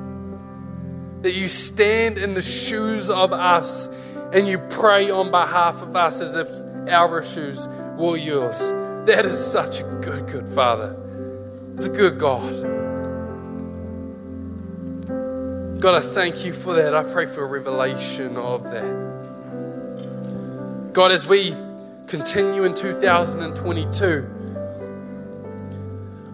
That 1.21 1.34
you 1.34 1.49
stand 1.49 2.17
in 2.17 2.34
the 2.34 2.41
shoes 2.41 3.10
of 3.10 3.34
us 3.34 3.89
and 4.32 4.47
you 4.47 4.58
pray 4.58 5.12
on 5.12 5.32
behalf 5.32 5.82
of 5.82 5.97
us 5.97 6.21
as 6.21 6.38
if 6.38 6.47
our 6.89 7.21
shoes 7.21 7.67
were 7.97 8.15
yours. 8.15 8.62
That 9.05 9.25
is 9.25 9.37
such 9.43 9.79
a 9.79 9.83
good, 9.83 10.27
good 10.27 10.47
Father. 10.47 10.95
It's 11.75 11.87
a 11.87 11.89
good 11.89 12.19
God. 12.19 12.53
God, 15.81 15.95
I 15.95 16.01
thank 16.13 16.45
you 16.45 16.53
for 16.53 16.75
that. 16.75 16.93
I 16.93 17.01
pray 17.01 17.25
for 17.25 17.43
a 17.43 17.47
revelation 17.47 18.37
of 18.37 18.65
that. 18.65 19.11
God, 20.93 21.11
as 21.11 21.25
we 21.25 21.55
continue 22.05 22.63
in 22.65 22.75
2022, 22.75 24.29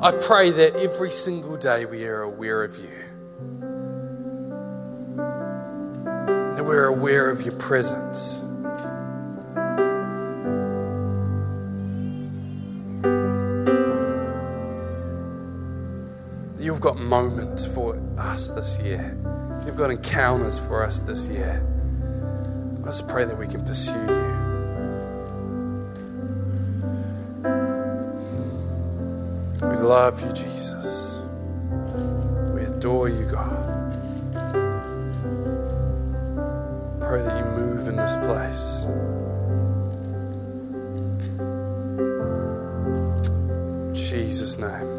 I 0.02 0.12
pray 0.12 0.52
that 0.52 0.76
every 0.76 1.12
single 1.12 1.56
day 1.56 1.86
we 1.86 2.04
are 2.06 2.24
aware 2.24 2.66
of 2.66 2.78
you. 2.78 2.90
That 6.56 6.66
we're 6.66 6.88
aware 6.88 7.30
of 7.30 7.44
your 7.44 7.56
presence. 7.56 8.42
Moments 16.98 17.66
for 17.66 18.00
us 18.18 18.52
this 18.52 18.80
year. 18.80 19.18
You've 19.66 19.76
got 19.76 19.92
encounters 19.92 20.60
for 20.60 20.84
us 20.84 21.00
this 21.00 21.30
year. 21.30 21.66
I 22.84 22.88
just 22.88 23.08
pray 23.08 23.26
that 23.26 23.38
we 23.38 23.48
can 23.48 23.64
pursue 23.66 23.94
you. 23.94 24.28
We 29.62 29.78
love 29.78 30.22
you, 30.22 30.32
Jesus. 30.34 31.16
We 32.54 32.64
adore 32.64 33.10
you, 33.10 33.26
God. 33.26 33.94
Pray 37.00 37.22
that 37.22 37.38
you 37.38 37.46
move 37.46 37.88
in 37.88 37.96
this 37.96 38.16
place. 38.18 38.86
Jesus' 43.94 44.58
name. 44.58 44.97